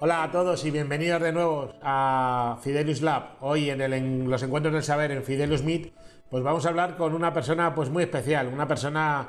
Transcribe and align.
Hola 0.00 0.22
a 0.22 0.30
todos 0.30 0.64
y 0.64 0.70
bienvenidos 0.70 1.20
de 1.20 1.32
nuevo 1.32 1.72
a 1.82 2.56
Fidelius 2.62 3.02
Lab. 3.02 3.30
Hoy 3.40 3.68
en, 3.68 4.30
los 4.30 4.44
encuentros 4.44 4.72
del 4.72 4.84
saber 4.84 5.10
en 5.10 5.24
Fidelius 5.24 5.64
Meet, 5.64 5.92
pues 6.30 6.44
vamos 6.44 6.64
a 6.64 6.68
hablar 6.68 6.96
con 6.96 7.14
una 7.14 7.32
persona 7.32 7.74
pues 7.74 7.90
muy 7.90 8.04
especial, 8.04 8.46
una 8.46 8.68
persona 8.68 9.26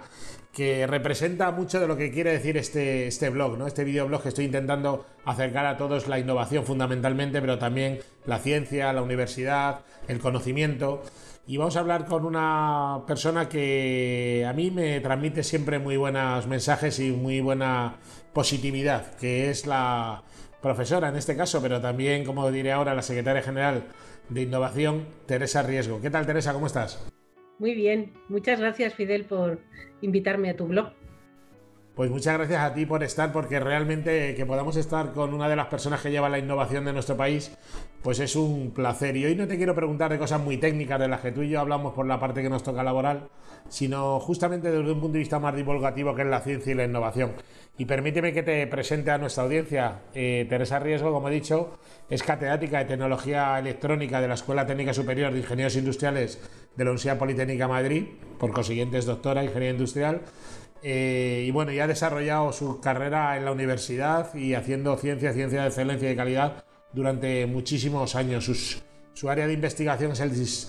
que 0.53 0.85
representa 0.85 1.49
mucho 1.49 1.79
de 1.79 1.87
lo 1.87 1.97
que 1.97 2.11
quiere 2.11 2.33
decir 2.33 2.55
este, 2.55 3.07
este 3.07 3.31
blog, 3.31 3.57
¿no? 3.57 3.65
Este 3.65 3.83
videoblog 3.83 4.21
que 4.21 4.29
estoy 4.29 4.45
intentando 4.45 5.07
acercar 5.25 5.65
a 5.65 5.75
todos 5.75 6.07
la 6.07 6.19
innovación 6.19 6.63
fundamentalmente, 6.63 7.41
pero 7.41 7.57
también 7.57 7.97
la 8.27 8.37
ciencia, 8.37 8.93
la 8.93 9.01
universidad, 9.01 9.79
el 10.07 10.19
conocimiento. 10.19 11.01
Y 11.47 11.57
vamos 11.57 11.77
a 11.77 11.79
hablar 11.79 12.05
con 12.05 12.25
una 12.25 13.05
persona 13.07 13.49
que 13.49 14.45
a 14.47 14.53
mí 14.53 14.69
me 14.69 14.99
transmite 14.99 15.41
siempre 15.41 15.79
muy 15.79 15.97
buenos 15.97 16.45
mensajes 16.45 16.99
y 16.99 17.09
muy 17.09 17.41
buena 17.41 17.95
positividad, 18.33 19.15
que 19.15 19.49
es 19.49 19.65
la 19.65 20.21
profesora 20.61 21.09
en 21.09 21.15
este 21.15 21.35
caso, 21.35 21.61
pero 21.61 21.81
también, 21.81 22.23
como 22.25 22.51
diré 22.51 22.71
ahora, 22.71 22.93
la 22.93 23.01
secretaria 23.01 23.41
general 23.41 23.83
de 24.29 24.41
Innovación, 24.41 25.05
Teresa 25.25 25.63
Riesgo. 25.63 26.01
¿Qué 26.01 26.09
tal, 26.09 26.25
Teresa? 26.25 26.53
¿Cómo 26.53 26.67
estás? 26.67 27.05
Muy 27.57 27.73
bien, 27.73 28.13
muchas 28.29 28.59
gracias, 28.59 28.93
Fidel, 28.93 29.25
por 29.25 29.59
invitarme 30.01 30.49
a 30.49 30.55
tu 30.55 30.67
blog. 30.67 30.93
Pues 31.99 32.09
muchas 32.09 32.37
gracias 32.37 32.61
a 32.61 32.73
ti 32.73 32.85
por 32.85 33.03
estar, 33.03 33.33
porque 33.33 33.59
realmente 33.59 34.33
que 34.33 34.45
podamos 34.45 34.77
estar 34.77 35.11
con 35.11 35.33
una 35.33 35.49
de 35.49 35.57
las 35.57 35.67
personas 35.67 35.99
que 35.99 36.09
lleva 36.09 36.29
la 36.29 36.39
innovación 36.39 36.85
de 36.85 36.93
nuestro 36.93 37.17
país, 37.17 37.51
pues 38.01 38.21
es 38.21 38.37
un 38.37 38.71
placer. 38.71 39.17
Y 39.17 39.25
hoy 39.25 39.35
no 39.35 39.49
te 39.49 39.57
quiero 39.57 39.75
preguntar 39.75 40.09
de 40.09 40.17
cosas 40.17 40.39
muy 40.39 40.55
técnicas 40.55 40.97
de 40.97 41.09
las 41.09 41.19
que 41.19 41.33
tú 41.33 41.41
y 41.41 41.49
yo 41.49 41.59
hablamos 41.59 41.91
por 41.91 42.05
la 42.05 42.17
parte 42.17 42.41
que 42.41 42.49
nos 42.49 42.63
toca 42.63 42.83
laboral, 42.83 43.27
sino 43.67 44.17
justamente 44.21 44.71
desde 44.71 44.89
un 44.89 45.01
punto 45.01 45.15
de 45.15 45.19
vista 45.19 45.39
más 45.39 45.53
divulgativo 45.53 46.15
que 46.15 46.21
es 46.21 46.29
la 46.29 46.39
ciencia 46.39 46.71
y 46.71 46.75
la 46.75 46.85
innovación. 46.85 47.33
Y 47.77 47.83
permíteme 47.83 48.31
que 48.31 48.43
te 48.43 48.65
presente 48.67 49.11
a 49.11 49.17
nuestra 49.17 49.43
audiencia. 49.43 50.03
Eh, 50.13 50.45
Teresa 50.47 50.79
Riesgo, 50.79 51.11
como 51.11 51.27
he 51.27 51.33
dicho, 51.33 51.79
es 52.09 52.23
catedrática 52.23 52.77
de 52.79 52.85
Tecnología 52.85 53.59
Electrónica 53.59 54.21
de 54.21 54.29
la 54.29 54.35
Escuela 54.35 54.65
Técnica 54.65 54.93
Superior 54.93 55.33
de 55.33 55.39
Ingenieros 55.39 55.75
Industriales 55.75 56.39
de 56.77 56.83
la 56.85 56.91
Universidad 56.91 57.17
Politécnica 57.17 57.65
de 57.65 57.73
Madrid, 57.73 58.05
por 58.37 58.53
consiguiente 58.53 58.97
es 58.97 59.05
doctora 59.05 59.41
en 59.41 59.47
Ingeniería 59.47 59.71
Industrial 59.71 60.21
eh, 60.81 61.43
y 61.47 61.51
bueno, 61.51 61.71
ya 61.71 61.83
ha 61.83 61.87
desarrollado 61.87 62.51
su 62.53 62.79
carrera 62.79 63.37
en 63.37 63.45
la 63.45 63.51
universidad 63.51 64.33
y 64.33 64.53
haciendo 64.53 64.95
ciencia, 64.97 65.33
ciencia 65.33 65.61
de 65.61 65.67
excelencia 65.67 66.07
y 66.07 66.11
de 66.11 66.15
calidad 66.15 66.63
durante 66.93 67.45
muchísimos 67.45 68.15
años. 68.15 68.81
su 69.13 69.29
área 69.29 69.47
de 69.47 69.53
investigación 69.53 70.11
es 70.13 70.19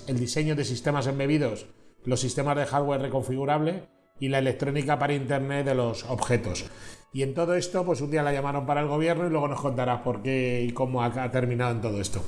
el, 0.07 0.19
diseño 0.19 0.57
de 0.57 0.65
sistemas 0.65 1.07
embebidos, 1.07 1.67
los 2.05 2.21
sistemas 2.21 2.57
de 2.57 2.67
hardware 2.67 3.03
reconfigurable 3.03 3.85
y 4.19 4.29
la 4.29 4.39
electrónica 4.39 4.99
para 4.99 5.15
Internet 5.15 5.67
de 5.67 5.75
los 5.75 6.05
objetos. 6.05 6.65
Y 7.13 7.23
en 7.23 7.35
todo 7.35 7.55
esto, 7.55 7.85
pues 7.85 8.01
un 8.01 8.11
día 8.11 8.23
la 8.23 8.33
llamaron 8.33 8.67
para 8.67 8.81
el 8.81 8.89
gobierno 8.89 9.27
y 9.27 9.31
luego 9.31 9.49
nos 9.49 9.61
contarás 9.61 10.03
por 10.03 10.23
qué 10.23 10.65
y 10.67 10.73
cómo 10.73 11.03
ha 11.03 11.31
terminado 11.31 11.73
en 11.73 11.81
todo 11.81 12.01
esto. 12.01 12.23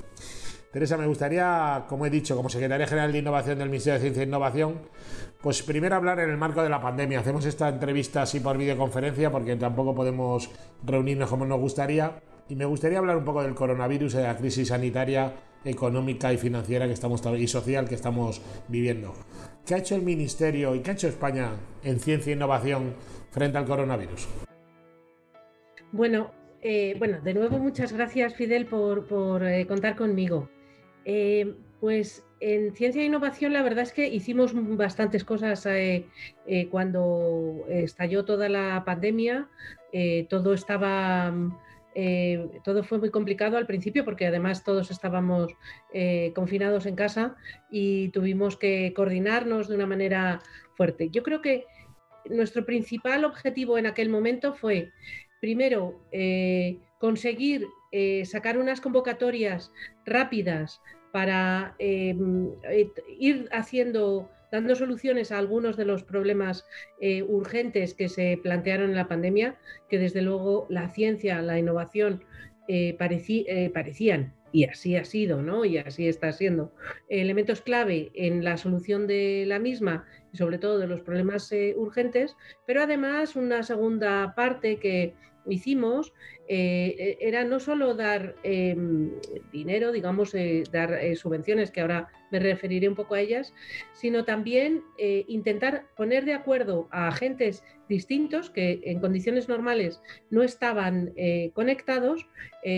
Teresa, 0.73 0.97
me 0.97 1.07
gustaría, 1.07 1.85
como 1.87 2.07
he 2.07 2.11
dicho, 2.11 2.35
como 2.35 2.49
secretaria 2.49 2.87
general 2.87 3.13
de 3.13 3.19
Innovación 3.19 3.59
del 3.59 3.69
Ministerio 3.69 3.95
de 3.95 4.01
Ciencia 4.01 4.23
e 4.23 4.27
Innovación, 4.27 4.79
pues 5.43 5.63
primero 5.63 5.97
hablar 5.97 6.19
en 6.21 6.31
el 6.31 6.39
marco 6.39 6.63
de 6.63 6.71
la 6.71 6.81
pandemia. 6.81 7.21
Hacemos 7.21 7.45
esta 7.45 7.69
entrevista 7.69 8.23
así 8.23 8.41
por 8.41 8.57
videoconferencia 8.57 9.31
porque 9.31 9.55
tampoco 9.57 9.95
podemos 9.95 10.51
reunirnos 10.83 11.29
como 11.29 11.45
nos 11.45 11.61
gustaría. 11.61 12.23
Y 12.49 12.57
me 12.57 12.65
gustaría 12.65 12.99
hablar 12.99 13.19
un 13.19 13.25
poco 13.25 13.43
del 13.43 13.55
coronavirus 13.55 14.15
de 14.15 14.23
la 14.23 14.37
crisis 14.37 14.69
sanitaria, 14.69 15.35
económica 15.63 16.33
y 16.33 16.39
financiera 16.39 16.87
que 16.87 16.95
estamos 16.95 17.23
y 17.39 17.47
social 17.49 17.87
que 17.87 17.95
estamos 17.95 18.41
viviendo. 18.69 19.13
¿Qué 19.67 19.75
ha 19.75 19.79
hecho 19.79 19.95
el 19.95 20.03
Ministerio 20.03 20.75
y 20.75 20.81
qué 20.81 20.93
ha 20.93 20.95
hecho 20.95 21.07
España 21.07 21.51
en 21.85 22.01
ciencia 22.01 22.33
e 22.33 22.37
innovación 22.37 22.95
frente 23.31 23.59
al 23.59 23.67
coronavirus? 23.67 24.27
Bueno, 25.93 26.31
eh, 26.63 26.95
bueno, 26.99 27.21
de 27.21 27.35
nuevo 27.35 27.59
muchas 27.59 27.93
gracias 27.93 28.35
Fidel 28.35 28.67
por, 28.67 29.45
eh, 29.45 29.67
contar 29.67 29.97
conmigo. 29.97 30.49
Eh, 31.05 31.55
pues 31.81 32.25
en 32.41 32.75
ciencia 32.75 33.03
e 33.03 33.07
innovación 33.07 33.53
la 33.53 33.63
verdad 33.63 33.83
es 33.83 33.93
que 33.93 34.09
hicimos 34.09 34.53
bastantes 34.77 35.25
cosas 35.25 35.67
eh, 35.67 36.07
eh, 36.47 36.69
cuando 36.69 37.65
estalló 37.69 38.25
toda 38.25 38.49
la 38.49 38.85
pandemia. 38.85 39.49
todo 40.29 40.55
estaba, 40.55 41.35
todo 42.65 42.83
fue 42.85 42.99
muy 42.99 43.11
complicado 43.11 43.57
al 43.57 43.67
principio 43.67 44.05
porque 44.05 44.27
además 44.27 44.65
todos 44.65 44.91
estábamos 44.91 45.53
confinados 46.35 46.87
en 46.87 46.97
casa 46.97 47.37
y 47.71 48.09
tuvimos 48.09 48.57
que 48.57 48.93
coordinarnos 48.95 49.69
de 49.69 49.75
una 49.75 49.87
manera 49.87 50.41
fuerte. 50.77 51.11
Yo 51.11 51.23
creo 51.23 51.43
que 51.43 51.67
nuestro 52.31 52.65
principal 52.65 53.25
objetivo 53.25 53.77
en 53.77 53.87
aquel 53.87 54.09
momento 54.09 54.55
fue, 54.55 54.93
primero, 55.41 56.01
conseguir 56.99 57.67
eh, 57.93 58.25
sacar 58.25 58.57
unas 58.57 58.81
convocatorias 58.81 59.71
rápidas 60.07 60.81
para 61.13 61.77
em, 61.79 62.49
eh, 62.71 62.89
ir 63.19 63.49
haciendo, 63.53 64.31
dando 64.51 64.75
soluciones 64.75 65.31
a 65.31 65.39
algunos 65.39 65.77
de 65.77 65.85
los 65.85 66.03
problemas 66.03 66.65
eh, 67.03 67.23
urgentes 67.23 67.93
que 67.93 68.09
se 68.09 68.41
plantearon 68.43 68.91
en 68.91 68.97
la 68.97 69.09
pandemia, 69.09 69.59
que 69.91 69.99
desde 69.99 70.23
luego 70.23 70.67
la 70.71 70.89
ciencia, 70.89 71.43
la 71.43 71.59
innovación 71.59 72.25
parecían 72.99 74.33
y 74.53 74.65
así 74.65 74.97
ha 74.97 75.05
sido, 75.05 75.43
¿no? 75.43 75.65
Y 75.65 75.77
así 75.79 76.09
está 76.09 76.33
siendo. 76.33 76.73
Elementos 77.09 77.61
clave 77.61 78.11
en 78.15 78.45
la 78.45 78.57
solución 78.57 79.07
de 79.07 79.45
la 79.47 79.59
misma 79.59 80.07
y 80.33 80.37
sobre 80.37 80.59
todo 80.59 80.79
de 80.79 80.87
los 80.87 81.03
problemas 81.03 81.53
urgentes, 81.77 82.37
pero 82.67 82.83
además 82.83 83.37
una 83.37 83.63
segunda 83.63 84.35
parte 84.35 84.79
que 84.79 85.15
hicimos 85.47 86.13
eh, 86.49 87.17
era 87.21 87.45
no 87.45 87.61
solo 87.61 87.95
dar 87.95 88.35
em, 88.43 89.11
dinero, 89.53 89.93
digamos, 89.93 90.35
eh, 90.35 90.65
dar 90.71 90.93
eh, 90.93 91.17
subvenciones, 91.17 91.71
que 91.71 91.81
ahora 91.81 92.09
me 92.31 92.41
referiré 92.41 92.89
un 92.89 92.95
poco 92.95 93.15
a 93.15 93.21
ellas, 93.21 93.55
sino 93.93 94.25
también 94.25 94.83
intentar 94.99 95.87
poner 95.97 96.25
de 96.25 96.33
acuerdo 96.33 96.89
a 96.91 97.09
agentes 97.09 97.63
distintos 97.89 98.49
que 98.49 98.81
en 98.85 99.01
condiciones 99.01 99.51
normales 99.51 100.01
no 100.31 100.43
estaban 100.43 101.13
conectados, 101.53 102.27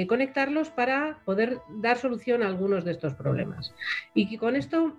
conectarlos 0.09 0.70
para 0.70 1.22
poder 1.25 1.59
dar 1.81 1.98
solución 1.98 2.43
a 2.43 2.48
algunos 2.48 2.84
de 2.84 2.91
estos 2.91 3.14
problemas. 3.14 3.72
Y 4.12 4.28
que 4.28 4.38
con 4.38 4.56
esto 4.56 4.98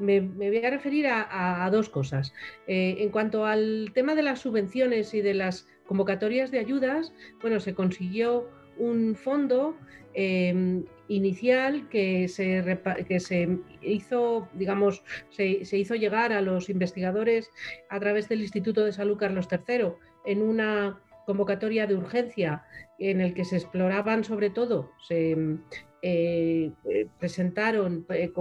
me, 0.00 0.20
voy 0.20 0.64
a 0.64 0.70
referir 0.70 1.06
a 1.08 1.68
dos 1.70 1.88
cosas. 1.88 2.32
en 2.66 3.10
cuanto 3.10 3.44
al 3.46 3.90
tema 3.94 4.14
de 4.14 4.22
las 4.22 4.40
subvenciones 4.40 5.14
y 5.14 5.20
de 5.20 5.34
las 5.34 5.66
convocatorias 5.86 6.50
de 6.50 6.58
ayudas, 6.58 7.12
bueno, 7.40 7.60
se 7.60 7.74
consiguió 7.74 8.48
un 8.80 9.14
fondo 9.14 9.76
em, 10.14 10.84
inicial 11.08 11.88
que 11.88 12.28
se, 12.28 12.80
que 13.06 13.20
se 13.20 13.58
hizo, 13.82 14.48
digamos, 14.54 15.04
se, 15.30 15.76
hizo 15.76 15.94
llegar 15.94 16.32
a 16.32 16.40
los 16.40 16.70
investigadores 16.70 17.50
a 17.88 18.00
través 18.00 18.28
del 18.28 18.40
Instituto 18.40 18.84
de 18.84 18.92
Salud 18.92 19.18
Carlos 19.18 19.48
III 19.50 19.92
en 20.24 20.42
una 20.42 21.00
convocatoria 21.26 21.86
de 21.86 21.94
urgencia 21.94 22.64
en 22.98 23.20
el 23.20 23.34
que 23.34 23.44
se 23.44 23.56
exploraban 23.56 24.24
sobre 24.24 24.50
todo, 24.50 24.90
se 25.06 25.36
eh, 26.02 26.72
presentaron 27.18 28.06
eh, 28.08 28.32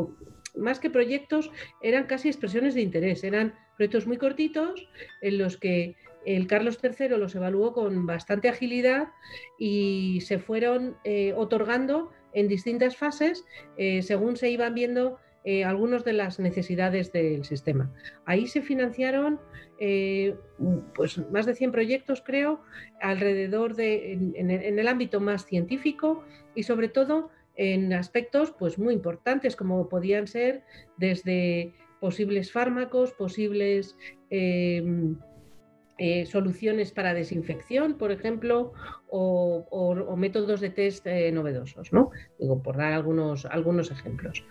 más 0.60 0.80
que 0.80 0.90
proyectos, 0.90 1.52
eran 1.82 2.06
casi 2.06 2.28
expresiones 2.28 2.76
de 2.76 2.82
interés, 2.82 3.24
eran 3.24 3.56
proyectos 3.78 4.08
muy 4.08 4.18
cortitos 4.18 4.88
en 5.22 5.38
los 5.38 5.58
que 5.58 5.96
el 6.26 6.48
Carlos 6.48 6.80
III 6.84 7.10
los 7.18 7.36
evaluó 7.36 7.74
con 7.74 8.06
bastante 8.06 8.50
agilidad 8.50 9.10
y 9.58 10.22
se 10.22 10.40
fueron 10.40 10.98
eh, 11.04 11.34
otorgando 11.36 12.12
en 12.34 12.48
distintas 12.48 12.98
fases 12.98 13.46
eh, 13.78 14.02
según 14.02 14.38
se 14.38 14.50
iban 14.50 14.76
viendo 14.76 15.18
eh, 15.46 15.64
algunas 15.64 16.04
de 16.04 16.14
las 16.14 16.40
necesidades 16.40 17.12
del 17.14 17.46
sistema. 17.46 17.92
Ahí 18.26 18.48
se 18.48 18.62
financiaron 18.62 19.40
pues 20.94 21.18
más 21.32 21.46
de 21.46 21.56
100 21.56 21.72
proyectos, 21.72 22.22
creo, 22.22 22.60
alrededor 23.02 23.76
de, 23.76 24.12
en, 24.12 24.52
el 24.52 24.88
ámbito 24.90 25.22
más 25.22 25.46
científico 25.46 26.26
y 26.54 26.64
sobre 26.64 26.90
todo 26.90 27.30
en 27.60 27.92
aspectos 27.92 28.54
pues, 28.58 28.80
muy 28.80 28.94
importantes 28.94 29.58
como 29.58 29.90
podían 29.90 30.28
ser 30.28 30.64
desde 30.98 31.74
posibles 32.00 32.54
fármacos, 32.54 33.12
posibles 33.12 33.98
eh, 34.30 36.26
soluciones 36.26 36.94
para 36.94 37.14
desinfección, 37.14 37.98
por 37.98 38.14
ejemplo, 38.14 38.72
o, 39.10 40.16
métodos 40.16 40.62
de 40.62 40.70
test 40.70 41.06
eh, 41.06 41.30
novedosos, 41.34 41.92
¿no? 41.92 42.12
Digo, 42.40 42.64
por 42.64 42.78
dar 42.78 42.94
algunos, 42.94 43.46
algunos 43.46 43.92
ejemplos. 43.92 44.46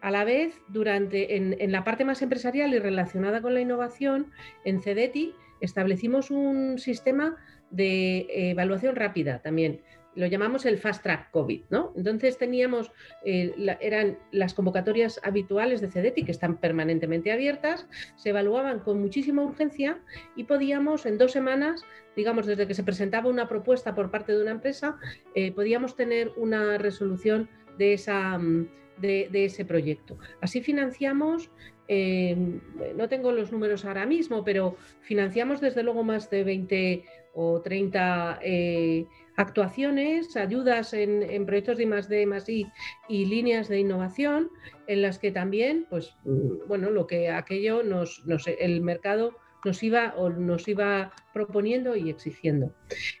A 0.00 0.10
la 0.10 0.24
vez, 0.24 0.54
durante, 0.68 1.36
en, 1.36 1.56
en, 1.60 1.70
la 1.70 1.84
parte 1.84 2.06
más 2.06 2.22
empresarial 2.22 2.72
y 2.72 2.78
relacionada 2.78 3.42
con 3.42 3.52
la 3.52 3.60
innovación, 3.60 4.30
en 4.64 4.80
CEDETI 4.80 5.34
establecimos 5.60 6.30
un 6.30 6.78
sistema 6.78 7.36
de 7.70 8.26
evaluación 8.30 8.96
rápida 8.96 9.42
también 9.42 9.82
lo 10.14 10.26
llamamos 10.26 10.64
el 10.66 10.78
Fast 10.78 11.02
Track 11.02 11.30
COVID, 11.30 11.64
¿no? 11.70 11.92
Entonces 11.96 12.38
teníamos, 12.38 12.92
eh, 13.24 13.54
eran 13.80 14.18
las 14.32 14.54
convocatorias 14.54 15.20
habituales 15.22 15.80
de 15.80 15.90
CEDETI 15.90 16.24
que 16.24 16.32
están 16.32 16.58
permanentemente 16.58 17.32
abiertas, 17.32 17.86
se 18.16 18.30
evaluaban 18.30 18.80
con 18.80 19.00
muchísima 19.00 19.42
urgencia 19.42 20.00
y 20.36 20.44
podíamos 20.44 21.06
en 21.06 21.18
dos 21.18 21.32
semanas, 21.32 21.84
digamos, 22.16 22.46
desde 22.46 22.66
que 22.66 22.74
se 22.74 22.84
presentaba 22.84 23.28
una 23.28 23.48
propuesta 23.48 23.94
por 23.94 24.10
parte 24.10 24.32
de 24.32 24.42
una 24.42 24.52
empresa, 24.52 24.98
eh, 25.34 25.52
podíamos 25.52 25.96
tener 25.96 26.32
una 26.36 26.78
resolución 26.78 27.48
de, 27.78 27.94
esa, 27.94 28.38
mm, 28.38 28.68
de, 28.98 29.44
ese 29.44 29.64
proyecto. 29.64 30.18
Así 30.40 30.60
financiamos 30.60 31.50
eh, 31.88 32.36
no 32.96 33.08
tengo 33.08 33.32
los 33.32 33.52
números 33.52 33.84
ahora 33.84 34.06
mismo, 34.06 34.44
pero 34.44 34.76
financiamos 35.00 35.60
desde 35.60 35.82
luego 35.82 36.02
más 36.04 36.30
de 36.30 36.44
20 36.44 37.04
o 37.34 37.60
30 37.60 38.40
actuaciones, 39.36 40.36
ayudas 40.36 40.94
en, 40.94 41.46
proyectos 41.46 41.78
de 41.78 42.26
más 42.26 42.48
I 42.48 42.66
y 43.08 43.26
líneas 43.26 43.68
de 43.68 43.80
innovación, 43.80 44.50
en 44.86 45.02
las 45.02 45.18
que 45.18 45.32
también, 45.32 45.86
pues, 45.90 46.14
mm, 46.24 46.68
bueno, 46.68 46.90
lo 46.90 47.06
que 47.06 47.30
aquello 47.30 47.82
nos, 47.82 48.22
el 48.58 48.80
mercado 48.80 49.36
nos 49.64 49.82
iba 49.82 50.14
o 50.16 50.28
nos 50.30 50.68
iba 50.68 51.12
proponiendo 51.32 51.96
y 51.96 52.10
exigiendo. 52.10 52.74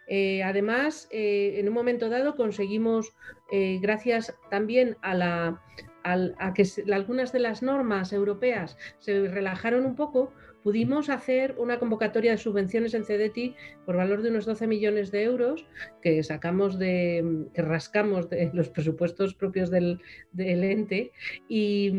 Eh, 0.06 0.42
además, 0.42 1.08
eh, 1.10 1.54
en 1.56 1.68
un 1.68 1.74
momento 1.74 2.08
dado 2.08 2.36
conseguimos, 2.36 3.14
eh, 3.50 3.78
gracias 3.80 4.34
también 4.50 4.96
a 5.00 5.14
la 5.14 5.62
a 6.04 6.52
que 6.54 6.64
algunas 6.92 7.32
de 7.32 7.38
las 7.40 7.62
normas 7.62 8.12
europeas 8.12 8.76
se 8.98 9.26
relajaron 9.26 9.86
un 9.86 9.96
poco, 9.96 10.32
pudimos 10.64 11.10
hacer 11.10 11.54
una 11.58 11.78
convocatoria 11.78 12.32
de 12.32 12.38
subvenciones 12.38 12.94
en 12.94 13.04
CEDETI 13.04 13.54
por 13.84 13.96
valor 13.96 14.22
de 14.22 14.30
unos 14.30 14.46
12 14.46 14.66
millones 14.66 15.10
de 15.10 15.22
euros 15.22 15.66
que 16.02 16.22
sacamos 16.22 16.78
de, 16.78 17.46
que 17.52 17.62
rascamos 17.62 18.30
de 18.30 18.50
los 18.54 18.70
presupuestos 18.70 19.34
propios 19.34 19.70
del, 19.70 20.00
ente 20.34 21.12
y, 21.48 21.92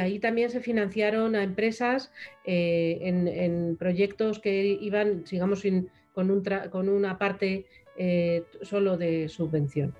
ahí 0.00 0.20
también 0.20 0.48
se 0.48 0.60
financiaron 0.60 1.34
a 1.34 1.42
empresas 1.42 2.12
eh, 2.44 2.98
en, 3.02 3.76
proyectos 3.76 4.38
que 4.38 4.78
iban, 4.80 5.24
digamos, 5.24 5.64
con, 6.12 6.30
un 6.30 6.44
con 6.70 6.88
una 6.88 7.18
parte 7.18 7.66
eh, 7.96 8.44
solo 8.62 8.96
de 8.96 9.28
subvención. 9.28 9.94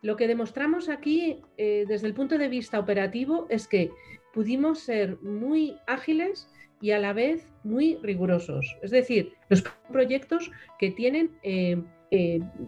Lo 0.00 0.16
que 0.16 0.26
demostramos 0.26 0.88
aquí 0.88 1.42
eh, 1.58 1.84
desde 1.86 2.06
el 2.06 2.14
punto 2.14 2.38
de 2.38 2.48
vista 2.48 2.78
operativo 2.78 3.46
es 3.50 3.68
que 3.68 3.90
pudimos 4.32 4.80
ser 4.80 5.20
muy 5.20 5.76
ágiles 5.86 6.48
y 6.80 6.92
a 6.92 6.98
la 6.98 7.12
vez 7.12 7.46
muy 7.62 7.98
rigurosos. 8.02 8.76
Es 8.82 8.90
decir, 8.90 9.34
los 9.50 9.62
proyectos 9.92 10.50
que 10.78 10.90
tienen 10.90 11.30
eh, 11.42 11.82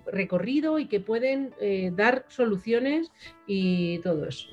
recorrido 0.07 0.79
y 0.79 0.87
que 0.87 1.01
pueden 1.01 1.55
dar 1.95 2.27
soluciones 2.29 3.11
y 3.47 3.99
todo 4.01 4.27
eso. 4.27 4.49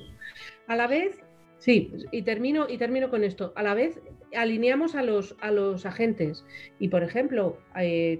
A 0.66 0.76
la 0.76 0.86
vez, 0.86 1.22
sí, 1.58 1.92
y 2.12 2.22
termino, 2.22 2.66
y 2.68 2.78
termino 2.78 3.10
con 3.10 3.24
esto. 3.24 3.52
A 3.56 3.62
la 3.62 3.74
vez 3.74 4.00
alineamos 4.34 4.94
a 4.94 5.02
los, 5.02 5.36
a 5.40 5.50
los 5.50 5.84
agentes. 5.84 6.44
Y 6.78 6.88
por 6.88 7.02
ejemplo, 7.02 7.58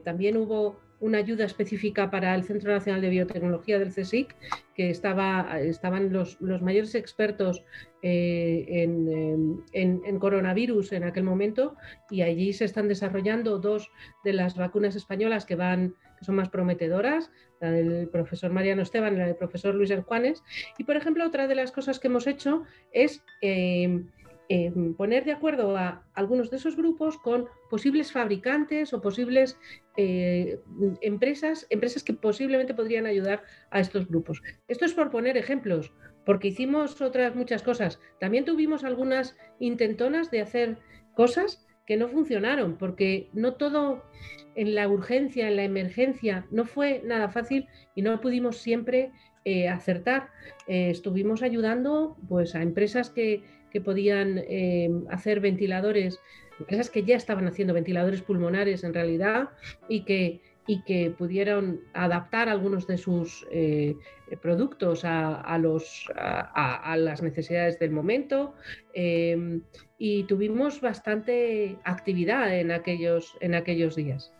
también 0.04 0.36
hubo 0.36 0.80
una 1.00 1.18
ayuda 1.18 1.44
específica 1.44 2.10
para 2.10 2.34
el 2.34 2.44
Centro 2.44 2.72
Nacional 2.72 3.00
de 3.00 3.10
Biotecnología 3.10 3.78
del 3.78 3.92
CSIC, 3.92 4.34
que 4.74 4.90
estaba, 4.90 5.60
estaban 5.60 6.12
los, 6.12 6.40
mayores 6.40 6.94
expertos 6.94 7.62
eh, 8.02 8.64
em, 8.68 9.62
en, 9.72 10.18
coronavirus 10.18 10.92
en 10.92 11.04
aquel 11.04 11.24
momento 11.24 11.76
y 12.10 12.22
allí 12.22 12.52
se 12.52 12.64
están 12.64 12.88
desarrollando 12.88 13.58
dos 13.58 13.90
de 14.24 14.32
las 14.32 14.56
vacunas 14.56 14.96
españolas 14.96 15.44
que 15.44 15.56
van 15.56 15.94
que 16.18 16.24
son 16.24 16.36
más 16.36 16.48
prometedoras, 16.48 17.30
la 17.60 17.70
del 17.70 18.08
profesor 18.08 18.50
Mariano 18.50 18.82
Esteban 18.82 19.14
y 19.14 19.18
la 19.18 19.26
del 19.26 19.36
profesor 19.36 19.74
Luis 19.74 19.92
Juanes. 20.06 20.42
Y, 20.78 20.84
por 20.84 20.96
ejemplo, 20.96 21.26
otra 21.26 21.46
de 21.46 21.54
las 21.54 21.72
cosas 21.72 21.98
que 21.98 22.08
hemos 22.08 22.26
hecho 22.26 22.64
es 22.92 23.22
em, 23.42 24.08
em, 24.48 24.94
poner 24.94 25.24
de 25.24 25.32
acuerdo 25.32 25.76
a 25.76 26.04
algunos 26.14 26.50
de 26.50 26.56
esos 26.56 26.76
grupos 26.76 27.16
con 27.18 27.46
posibles 27.70 28.12
fabricantes 28.12 28.92
o 28.92 29.00
posibles 29.00 29.58
eh, 29.96 30.60
empresas, 31.00 31.66
empresas 31.70 32.02
que 32.02 32.14
posiblemente 32.14 32.74
podrían 32.74 33.06
ayudar 33.06 33.42
a 33.70 33.80
estos 33.80 34.06
grupos. 34.06 34.42
Esto 34.68 34.84
es 34.84 34.94
por 34.94 35.10
poner 35.10 35.36
ejemplos, 35.36 35.92
porque 36.24 36.48
hicimos 36.48 37.00
otras 37.00 37.34
muchas 37.34 37.62
cosas. 37.62 38.00
También 38.20 38.44
tuvimos 38.44 38.84
algunas 38.84 39.36
intentonas 39.58 40.30
de 40.30 40.42
hacer 40.42 40.78
cosas 41.14 41.66
que 41.86 41.96
no 41.96 42.08
funcionaron, 42.08 42.76
porque 42.76 43.30
no 43.32 43.54
todo 43.54 44.02
en 44.54 44.74
la 44.74 44.88
urgencia, 44.88 45.48
en 45.48 45.56
la 45.56 45.64
emergencia, 45.64 46.46
no 46.50 46.64
fue 46.64 47.00
nada 47.04 47.28
fácil 47.28 47.68
y 47.94 48.02
no 48.02 48.20
pudimos 48.20 48.58
siempre 48.58 49.12
eh, 49.44 49.68
acertar. 49.68 50.30
Eh, 50.66 50.90
estuvimos 50.90 51.42
ayudando 51.42 52.16
pues, 52.28 52.56
a 52.56 52.62
empresas 52.62 53.10
que, 53.10 53.44
que 53.76 53.80
podían 53.82 54.42
hacer 55.10 55.40
ventiladores 55.40 56.18
empresas 56.58 56.90
que 56.90 57.02
ya 57.02 57.16
estaban 57.16 57.46
haciendo 57.46 57.74
ventiladores 57.74 58.22
pulmonares 58.22 58.84
en 58.84 58.94
realidad 58.94 59.50
y 59.88 60.04
que, 60.04 60.40
y 60.66 60.82
que 60.82 61.10
pudieron 61.10 61.80
adaptar 61.92 62.48
algunos 62.48 62.86
de 62.86 62.98
sus 62.98 63.46
eh, 63.50 63.94
productos 64.40 65.04
a, 65.04 65.58
los, 65.58 66.10
a, 66.16 66.96
las 66.96 67.22
necesidades 67.22 67.78
del 67.78 67.90
momento. 67.90 68.54
Em, 68.94 69.62
y 69.98 70.24
tuvimos 70.24 70.80
bastante 70.80 71.76
actividad 71.84 72.58
en 72.58 72.70
aquellos, 72.70 73.36
en 73.40 73.54
aquellos 73.54 73.96
días. 73.96 74.32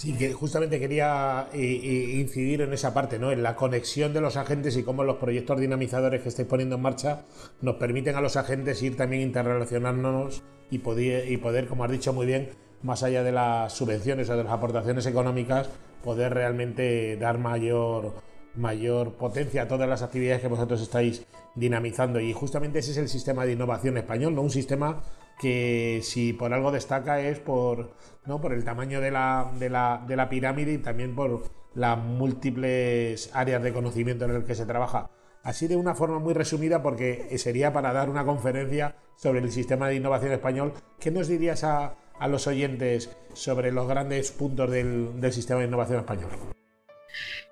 Sí, 0.00 0.14
que 0.14 0.32
justamente 0.32 0.80
quería 0.80 1.50
eh, 1.52 1.58
eh, 1.60 2.16
incidir 2.18 2.62
en 2.62 2.72
esa 2.72 2.94
parte, 2.94 3.18
¿no? 3.18 3.32
En 3.32 3.42
la 3.42 3.54
conexión 3.54 4.14
de 4.14 4.22
los 4.22 4.38
agentes 4.38 4.74
y 4.78 4.82
cómo 4.82 5.04
los 5.04 5.16
proyectos 5.16 5.60
dinamizadores 5.60 6.22
que 6.22 6.30
estáis 6.30 6.48
poniendo 6.48 6.76
en 6.76 6.80
marcha 6.80 7.26
nos 7.60 7.74
permiten 7.74 8.16
a 8.16 8.22
los 8.22 8.36
agentes 8.36 8.82
ir 8.82 8.96
también 8.96 9.20
interrelacionándonos 9.20 10.42
y 10.70 10.78
poder, 10.78 11.30
y 11.30 11.36
poder, 11.36 11.66
como 11.66 11.84
has 11.84 11.90
dicho 11.90 12.14
muy 12.14 12.24
bien, 12.24 12.48
más 12.82 13.02
allá 13.02 13.22
de 13.22 13.32
las 13.32 13.74
subvenciones 13.74 14.30
o 14.30 14.38
de 14.38 14.44
las 14.44 14.54
aportaciones 14.54 15.04
económicas, 15.04 15.68
poder 16.02 16.32
realmente 16.32 17.18
dar 17.18 17.36
mayor, 17.36 18.14
mayor 18.56 19.16
potencia 19.16 19.64
a 19.64 19.68
todas 19.68 19.86
las 19.86 20.00
actividades 20.00 20.40
que 20.40 20.48
vosotros 20.48 20.80
estáis 20.80 21.26
dinamizando. 21.54 22.20
Y 22.20 22.32
justamente 22.32 22.78
ese 22.78 22.92
es 22.92 22.96
el 22.96 23.10
sistema 23.10 23.44
de 23.44 23.52
innovación 23.52 23.98
español, 23.98 24.34
¿no? 24.34 24.40
Un 24.40 24.50
sistema 24.50 25.02
que 25.40 26.00
si 26.02 26.34
por 26.34 26.52
algo 26.52 26.70
destaca 26.70 27.20
es 27.20 27.38
por, 27.38 27.94
¿no? 28.26 28.42
por 28.42 28.52
el 28.52 28.62
tamaño 28.62 29.00
de 29.00 29.10
la, 29.10 29.50
de, 29.58 29.70
la, 29.70 30.04
de 30.06 30.14
la 30.14 30.28
pirámide 30.28 30.74
y 30.74 30.78
también 30.78 31.16
por 31.16 31.44
las 31.74 31.98
múltiples 31.98 33.30
áreas 33.32 33.62
de 33.62 33.72
conocimiento 33.72 34.26
en 34.26 34.32
el 34.32 34.44
que 34.44 34.54
se 34.54 34.66
trabaja. 34.66 35.10
Así 35.42 35.66
de 35.66 35.76
una 35.76 35.94
forma 35.94 36.18
muy 36.18 36.34
resumida, 36.34 36.82
porque 36.82 37.38
sería 37.38 37.72
para 37.72 37.94
dar 37.94 38.10
una 38.10 38.26
conferencia 38.26 38.96
sobre 39.16 39.40
el 39.40 39.50
sistema 39.50 39.88
de 39.88 39.94
innovación 39.94 40.32
español. 40.32 40.74
¿Qué 40.98 41.10
nos 41.10 41.28
dirías 41.28 41.64
a, 41.64 41.96
los 42.28 42.46
oyentes 42.46 43.16
sobre 43.32 43.72
los 43.72 43.88
grandes 43.88 44.30
puntos 44.32 44.70
del, 44.70 45.32
sistema 45.32 45.60
de 45.60 45.68
innovación 45.68 46.00
español? 46.00 46.28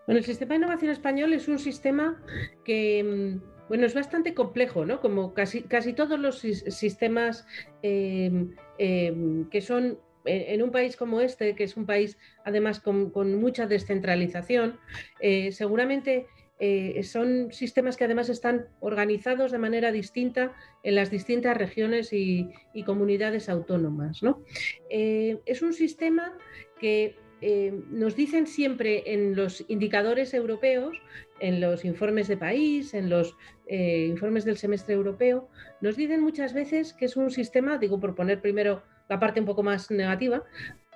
Bueno, 0.07 0.19
el 0.19 0.25
sistema 0.27 0.51
de 0.51 0.57
innovación 0.57 0.91
español 0.91 1.33
es 1.33 1.49
un 1.49 1.59
sistema 1.59 2.23
que, 2.67 3.41
mm, 3.41 3.58
bueno, 3.69 3.87
es 3.87 3.95
bastante 3.95 4.35
complejo, 4.35 4.85
¿no? 4.85 5.01
Como 5.01 5.35
casi, 5.35 5.63
casi 5.63 5.93
todos 5.93 6.19
los 6.19 6.39
sistemas 6.39 7.47
em, 7.83 8.55
em, 8.79 9.49
que 9.51 9.61
son 9.61 9.99
en 10.25 10.63
un 10.63 10.71
país 10.71 10.97
como 10.97 11.21
este, 11.21 11.55
que 11.55 11.65
es 11.65 11.77
un 11.77 11.87
país 11.87 12.19
además 12.45 12.81
con, 12.81 13.13
mucha 13.41 13.67
descentralización, 13.67 14.79
eh, 15.21 15.53
seguramente 15.53 16.27
eh, 16.61 17.03
son 17.05 17.53
sistemas 17.53 17.97
que 17.97 18.05
además 18.05 18.29
están 18.29 18.67
organizados 18.81 19.53
de 19.53 19.59
manera 19.59 19.93
distinta 19.93 20.53
en 20.83 20.97
las 20.97 21.11
distintas 21.11 21.57
regiones 21.57 22.13
y, 22.13 22.51
comunidades 22.85 23.49
autónomas. 23.49 24.21
Eh, 24.91 25.39
es 25.47 25.63
un 25.63 25.73
sistema 25.73 26.37
que 26.81 27.17
eh, 27.41 27.73
nos 27.91 28.17
dicen 28.17 28.47
siempre 28.47 29.13
en 29.13 29.37
los 29.37 29.65
indicadores 29.69 30.35
europeos, 30.35 30.97
en 31.41 31.61
los 31.61 31.85
informes 31.85 32.29
de 32.29 32.37
país, 32.37 32.95
en 32.95 33.11
los 33.11 33.37
informes 33.71 34.47
del 34.47 34.57
semestre 34.57 34.95
europeo, 34.95 35.49
nos 35.83 35.95
dicen 35.95 36.23
muchas 36.23 36.55
veces 36.55 36.95
que 36.95 37.05
es 37.05 37.17
un 37.17 37.31
sistema, 37.31 37.77
digo 37.77 38.01
por 38.01 38.15
poner 38.15 38.41
primero 38.41 38.83
la 39.09 39.21
parte 39.21 39.41
un 39.41 39.47
poco 39.47 39.63
más 39.63 39.91
negativa, 39.91 40.43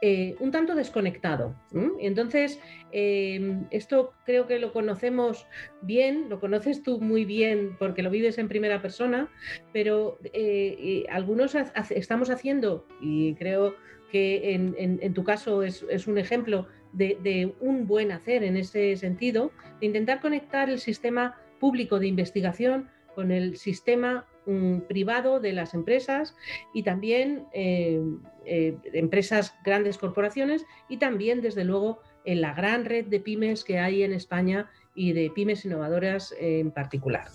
eh, 0.05 0.35
un 0.41 0.51
tanto 0.51 0.75
desconectado. 0.75 1.55
Entonces, 2.01 2.59
em, 2.91 3.67
esto 3.71 4.13
creo 4.27 4.49
que 4.49 4.59
lo 4.59 4.73
conocemos 4.73 5.47
bien, 5.81 6.29
lo 6.29 6.41
conoces 6.41 6.83
tú 6.83 7.01
muy 7.01 7.25
bien 7.25 7.77
porque 7.79 8.03
lo 8.03 8.11
vives 8.11 8.37
en 8.39 8.49
primera 8.49 8.83
persona, 8.83 9.31
pero 9.73 10.19
eh, 10.33 11.05
algunos 11.09 11.55
estamos 11.91 12.31
haciendo, 12.31 12.85
y 13.01 13.35
creo 13.37 13.77
que 14.13 14.53
en, 14.53 15.15
tu 15.15 15.25
caso 15.25 15.63
es, 15.63 16.07
un 16.07 16.19
ejemplo 16.19 16.69
de, 16.93 17.55
un 17.61 17.87
buen 17.87 18.13
hacer 18.13 18.45
en 18.45 18.59
ese 18.59 18.95
sentido, 18.99 19.53
de 19.81 19.87
intentar 19.87 20.21
conectar 20.21 20.69
el 20.69 20.81
sistema 20.81 21.41
público 21.59 21.99
de 21.99 22.09
investigación 22.09 22.91
con 23.15 23.33
el 23.33 23.57
sistema 23.57 24.27
mm, 24.45 24.81
privado 24.81 25.41
de 25.41 25.55
las 25.55 25.73
empresas 25.73 26.37
y 26.75 26.83
también 26.83 27.47
eh, 27.55 28.03
eh, 28.45 28.77
empresas, 28.93 29.55
grandes 29.65 29.97
corporaciones 29.97 30.67
y 30.91 30.99
también, 30.99 31.41
desde 31.41 31.65
luego, 31.65 32.01
en 32.27 32.43
la 32.43 32.53
gran 32.53 32.85
red 32.85 33.07
de 33.07 33.19
pymes 33.19 33.65
que 33.65 33.79
hay 33.79 34.03
en 34.03 34.13
España 34.13 34.71
y 34.95 35.15
de 35.15 35.31
pymes 35.35 35.65
innovadoras 35.65 36.35
en 36.39 36.71
particular. 36.71 37.29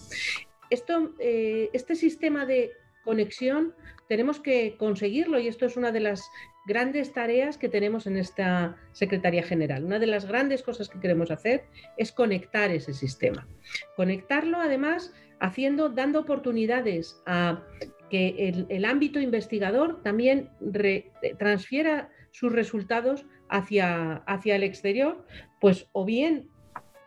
Esto, 0.69 1.15
este 1.19 1.95
sistema 1.95 2.45
de 2.45 2.71
conexión 3.03 3.73
tenemos 4.07 4.39
que 4.39 4.75
conseguirlo 4.77 5.39
y 5.39 5.47
esto 5.47 5.65
es 5.65 5.75
una 5.75 5.91
de 5.91 6.01
las 6.01 6.29
grandes 6.67 7.13
tareas 7.13 7.57
que 7.57 7.69
tenemos 7.69 8.05
en 8.07 8.17
esta 8.17 8.75
Secretaría 8.91 9.41
General. 9.41 9.85
Una 9.85 9.99
de 9.99 10.07
las 10.07 10.25
grandes 10.25 10.61
cosas 10.61 10.89
que 10.89 10.99
queremos 10.99 11.31
hacer 11.31 11.63
es 11.95 12.11
conectar 12.11 12.69
ese 12.71 12.93
sistema. 12.93 13.47
Conectarlo 13.95 14.59
además 14.59 15.13
haciendo, 15.39 15.87
dando 15.89 16.19
oportunidades 16.19 17.21
a 17.25 17.63
que 18.09 18.65
el, 18.69 18.85
ámbito 18.85 19.19
investigador 19.19 20.01
también 20.03 20.49
transfiera 21.39 22.09
sus 22.31 22.51
resultados 22.51 23.25
hacia, 23.49 24.17
hacia 24.27 24.55
el 24.55 24.63
exterior, 24.63 25.25
pues 25.61 25.87
o 25.93 26.03
bien 26.05 26.49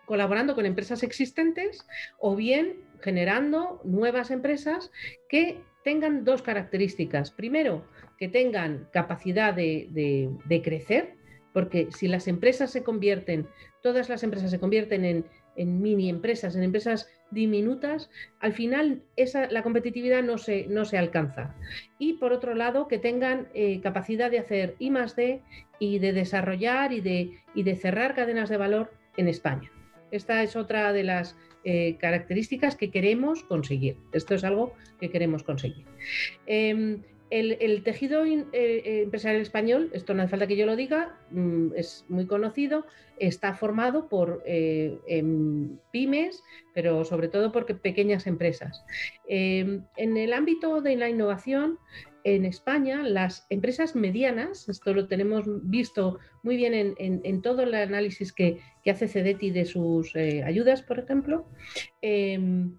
colaborando 0.06 0.54
con 0.54 0.66
empresas 0.66 1.02
existentes 1.02 1.86
o 2.18 2.34
bien 2.34 2.76
generando 3.00 3.80
nuevas 3.84 4.30
empresas 4.30 4.90
que 5.28 5.60
tengan 5.84 6.24
dos 6.24 6.42
características. 6.42 7.30
Primero, 7.30 7.84
que 8.20 8.28
tengan 8.28 8.86
capacidad 8.92 9.54
de, 9.54 10.60
crecer, 10.62 11.14
porque 11.54 11.88
si 11.90 12.06
las 12.06 12.28
empresas 12.28 12.70
se 12.70 12.84
convierten, 12.84 13.48
todas 13.82 14.10
las 14.10 14.22
empresas 14.22 14.50
se 14.50 14.60
convierten 14.60 15.04
en, 15.56 15.82
mini 15.82 16.08
empresas, 16.10 16.54
en 16.54 16.62
empresas 16.62 17.08
diminutas, 17.30 18.10
al 18.38 18.52
final 18.52 19.02
esa, 19.16 19.50
la 19.50 19.62
competitividad 19.62 20.22
no 20.22 20.36
se, 20.36 20.66
no 20.68 20.84
se 20.84 20.98
alcanza. 20.98 21.56
Y 21.98 22.14
por 22.14 22.32
otro 22.32 22.54
lado, 22.54 22.88
que 22.88 22.98
tengan 22.98 23.48
eh, 23.54 23.80
capacidad 23.80 24.30
de 24.30 24.38
hacer 24.38 24.76
I 24.78 24.90
más 24.90 25.16
D 25.16 25.42
y 25.78 25.98
de 25.98 26.12
desarrollar 26.12 26.92
y 26.92 27.00
de, 27.00 27.38
y 27.54 27.62
de 27.62 27.74
cerrar 27.74 28.14
cadenas 28.14 28.50
de 28.50 28.58
valor 28.58 28.92
en 29.16 29.28
España. 29.28 29.72
Esta 30.10 30.42
es 30.42 30.56
otra 30.56 30.92
de 30.92 31.04
las 31.04 31.36
eh, 31.62 31.96
características 31.98 32.74
que 32.74 32.90
queremos 32.90 33.42
conseguir. 33.44 33.96
Esto 34.12 34.34
es 34.34 34.44
algo 34.44 34.74
que 34.98 35.10
queremos 35.10 35.42
conseguir. 35.42 35.84
Em, 36.46 37.02
el, 37.30 37.82
tejido 37.84 38.25
eh, 38.25 38.44
eh, 38.52 39.02
empresarial 39.02 39.40
español, 39.40 39.90
esto 39.92 40.14
no 40.14 40.22
hace 40.22 40.30
falta 40.30 40.46
que 40.46 40.56
yo 40.56 40.66
lo 40.66 40.76
diga, 40.76 41.16
mm, 41.30 41.72
es 41.76 42.04
muy 42.08 42.26
conocido, 42.26 42.84
está 43.18 43.54
formado 43.54 44.08
por 44.08 44.42
em, 44.46 45.78
pymes, 45.92 46.42
pero 46.75 47.04
sobre 47.04 47.28
todo 47.28 47.52
por 47.52 47.66
pequeñas 47.80 48.26
empresas. 48.26 48.84
Em, 49.28 49.82
en 49.96 50.16
el 50.16 50.32
ámbito 50.32 50.80
de 50.80 50.96
la 50.96 51.08
innovación, 51.08 51.78
en 52.25 52.44
España, 52.44 53.02
las 53.02 53.46
empresas 53.50 53.96
medianas, 53.96 54.68
esto 54.68 54.92
lo 54.92 55.06
tenemos 55.06 55.44
visto 55.68 56.18
muy 56.42 56.56
bien 56.56 56.94
en, 56.99 57.42
todo 57.42 57.62
el 57.62 57.75
análisis 57.75 58.32
que, 58.32 58.60
hace 58.87 59.08
CEDETI 59.08 59.50
de 59.52 59.64
sus 59.64 60.14
eh, 60.16 60.42
ayudas, 60.42 60.82
por 60.82 60.99
ejemplo, 60.99 61.46
em, 62.02 62.75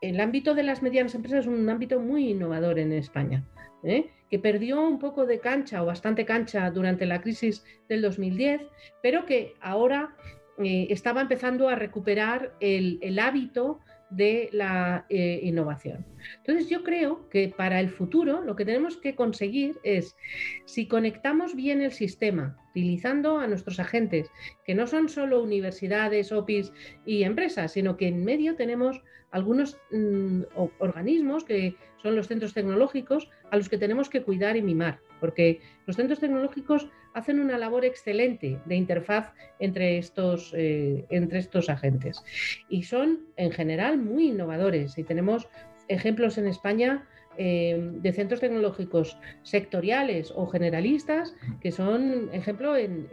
el 0.00 0.20
ámbito 0.20 0.54
de 0.54 0.62
las 0.62 0.82
medianas 0.82 1.14
empresas 1.14 1.40
es 1.40 1.46
un 1.46 1.68
ámbito 1.68 2.00
muy 2.00 2.30
innovador 2.30 2.78
en 2.78 2.92
España. 2.92 3.44
¿Eh? 3.82 4.10
que 4.30 4.38
perdió 4.38 4.80
un 4.82 4.98
poco 4.98 5.26
de 5.26 5.40
cancha 5.40 5.82
o 5.82 5.86
bastante 5.86 6.24
cancha 6.24 6.70
durante 6.70 7.06
la 7.06 7.20
crisis 7.20 7.64
del 7.88 8.02
2010, 8.02 8.62
pero 9.02 9.24
que 9.24 9.54
ahora 9.60 10.14
eh, 10.58 10.88
estaba 10.90 11.20
empezando 11.20 11.68
a 11.68 11.76
recuperar 11.76 12.52
el, 12.60 13.18
hábito 13.18 13.80
de 14.10 14.48
la 14.52 15.06
eh, 15.08 15.40
innovación. 15.42 16.04
Entonces 16.38 16.68
yo 16.68 16.82
creo 16.82 17.28
que 17.28 17.48
para 17.48 17.80
el 17.80 17.90
futuro 17.90 18.42
lo 18.42 18.56
que 18.56 18.64
tenemos 18.64 18.96
que 18.96 19.14
conseguir 19.14 19.78
es, 19.82 20.16
si 20.64 20.88
conectamos 20.88 21.54
bien 21.54 21.80
el 21.80 21.92
sistema, 21.92 22.56
utilizando 22.70 23.38
a 23.38 23.46
nuestros 23.46 23.78
agentes, 23.78 24.30
que 24.64 24.74
no 24.74 24.86
son 24.86 25.08
solo 25.08 25.42
universidades, 25.42 26.32
OPIs 26.32 26.72
y 27.06 27.22
empresas, 27.22 27.72
sino 27.72 27.96
que 27.96 28.08
en 28.08 28.24
medio 28.24 28.56
tenemos 28.56 29.00
algunos 29.30 29.78
mm, 29.90 30.42
organismos 30.78 31.44
que 31.44 31.76
son 32.02 32.16
los 32.16 32.28
centros 32.28 32.54
tecnológicos 32.54 33.28
a 33.50 33.56
los 33.56 33.68
que 33.68 33.78
tenemos 33.78 34.08
que 34.08 34.22
cuidar 34.22 34.56
y 34.56 34.62
mimar, 34.62 35.00
porque 35.20 35.60
los 35.86 35.96
centros 35.96 36.20
tecnológicos 36.20 36.88
hacen 37.14 37.40
una 37.40 37.58
labor 37.58 37.84
excelente 37.84 38.60
de 38.64 38.74
interfaz 38.76 39.32
entre 39.58 39.98
estos, 39.98 40.52
eh, 40.56 41.04
entre 41.10 41.40
estos 41.40 41.68
agentes. 41.68 42.22
Y 42.68 42.84
son, 42.84 43.26
en 43.36 43.50
general, 43.50 43.98
muy 43.98 44.28
innovadores. 44.28 44.96
Y 44.98 45.04
tenemos 45.04 45.48
ejemplos 45.88 46.38
en 46.38 46.46
España 46.46 47.06
eh, 47.36 47.78
de 47.92 48.12
centros 48.12 48.40
tecnológicos 48.40 49.16
sectoriales 49.42 50.32
o 50.34 50.46
generalistas 50.46 51.34
que 51.60 51.70
son 51.70 52.28
ejemplo 52.32 52.76
en, 52.76 53.06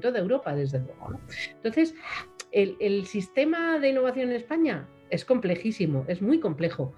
toda 0.00 0.18
Europa, 0.18 0.54
desde 0.54 0.80
luego. 0.80 1.18
Entonces, 1.54 1.94
el, 2.52 3.06
sistema 3.06 3.78
de 3.78 3.90
innovación 3.90 4.30
en 4.30 4.36
España 4.36 4.88
es 5.10 5.24
complejísimo, 5.24 6.04
es 6.08 6.22
muy 6.22 6.40
complejo, 6.40 6.92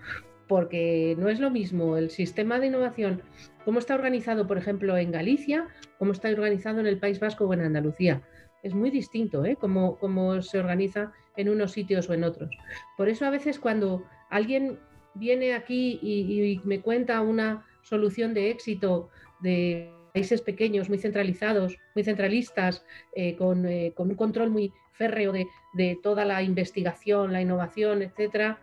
porque 0.47 1.14
no 1.19 1.28
es 1.28 1.40
lo 1.40 1.50
mismo 1.50 1.97
el 1.97 2.11
sistema 2.11 2.59
de 2.59 2.69
innovación, 2.69 3.23
cómo 3.64 3.78
está 3.78 3.95
organizado, 3.95 4.47
por 4.47 4.59
ejemplo, 4.59 4.97
en 4.97 5.12
Galicia, 5.12 5.69
cómo 5.99 6.12
está 6.12 6.28
organizado 6.28 6.81
en 6.81 6.87
el 6.87 6.99
País 6.99 7.21
Vasco 7.21 7.45
o 7.45 7.52
en 7.52 7.61
Andalucía. 7.61 8.23
Es 8.62 8.75
muy 8.75 8.90
distinto 8.90 9.45
¿eh? 9.45 9.57
cómo, 9.61 10.43
se 10.43 10.59
organiza 10.59 11.12
en 11.37 11.49
unos 11.49 11.73
sitios 11.73 12.09
o 12.09 12.14
en 12.14 12.25
otros. 12.25 12.50
Por 12.97 13.09
eso 13.09 13.26
a 13.26 13.31
veces 13.31 13.59
cuando 13.59 14.05
alguien 14.31 14.78
viene 15.14 15.55
aquí 15.55 15.99
y, 16.02 16.61
me 16.64 16.81
cuenta 16.81 17.21
una 17.21 17.67
solución 17.83 18.35
de 18.35 18.50
éxito 18.50 19.09
de 19.40 19.93
países 20.12 20.43
pequeños, 20.43 20.88
muy 20.88 20.99
centralizados, 20.99 21.77
muy 21.95 22.05
centralistas, 22.05 22.85
eh, 23.15 23.37
con, 23.37 23.67
eh, 23.67 23.93
con, 23.95 24.09
un 24.09 24.17
control 24.17 24.50
muy 24.50 24.73
férreo 24.93 25.33
de, 25.33 25.99
toda 26.03 26.25
la 26.25 26.43
investigación, 26.43 27.33
la 27.33 27.41
innovación, 27.41 28.03
etcétera, 28.03 28.59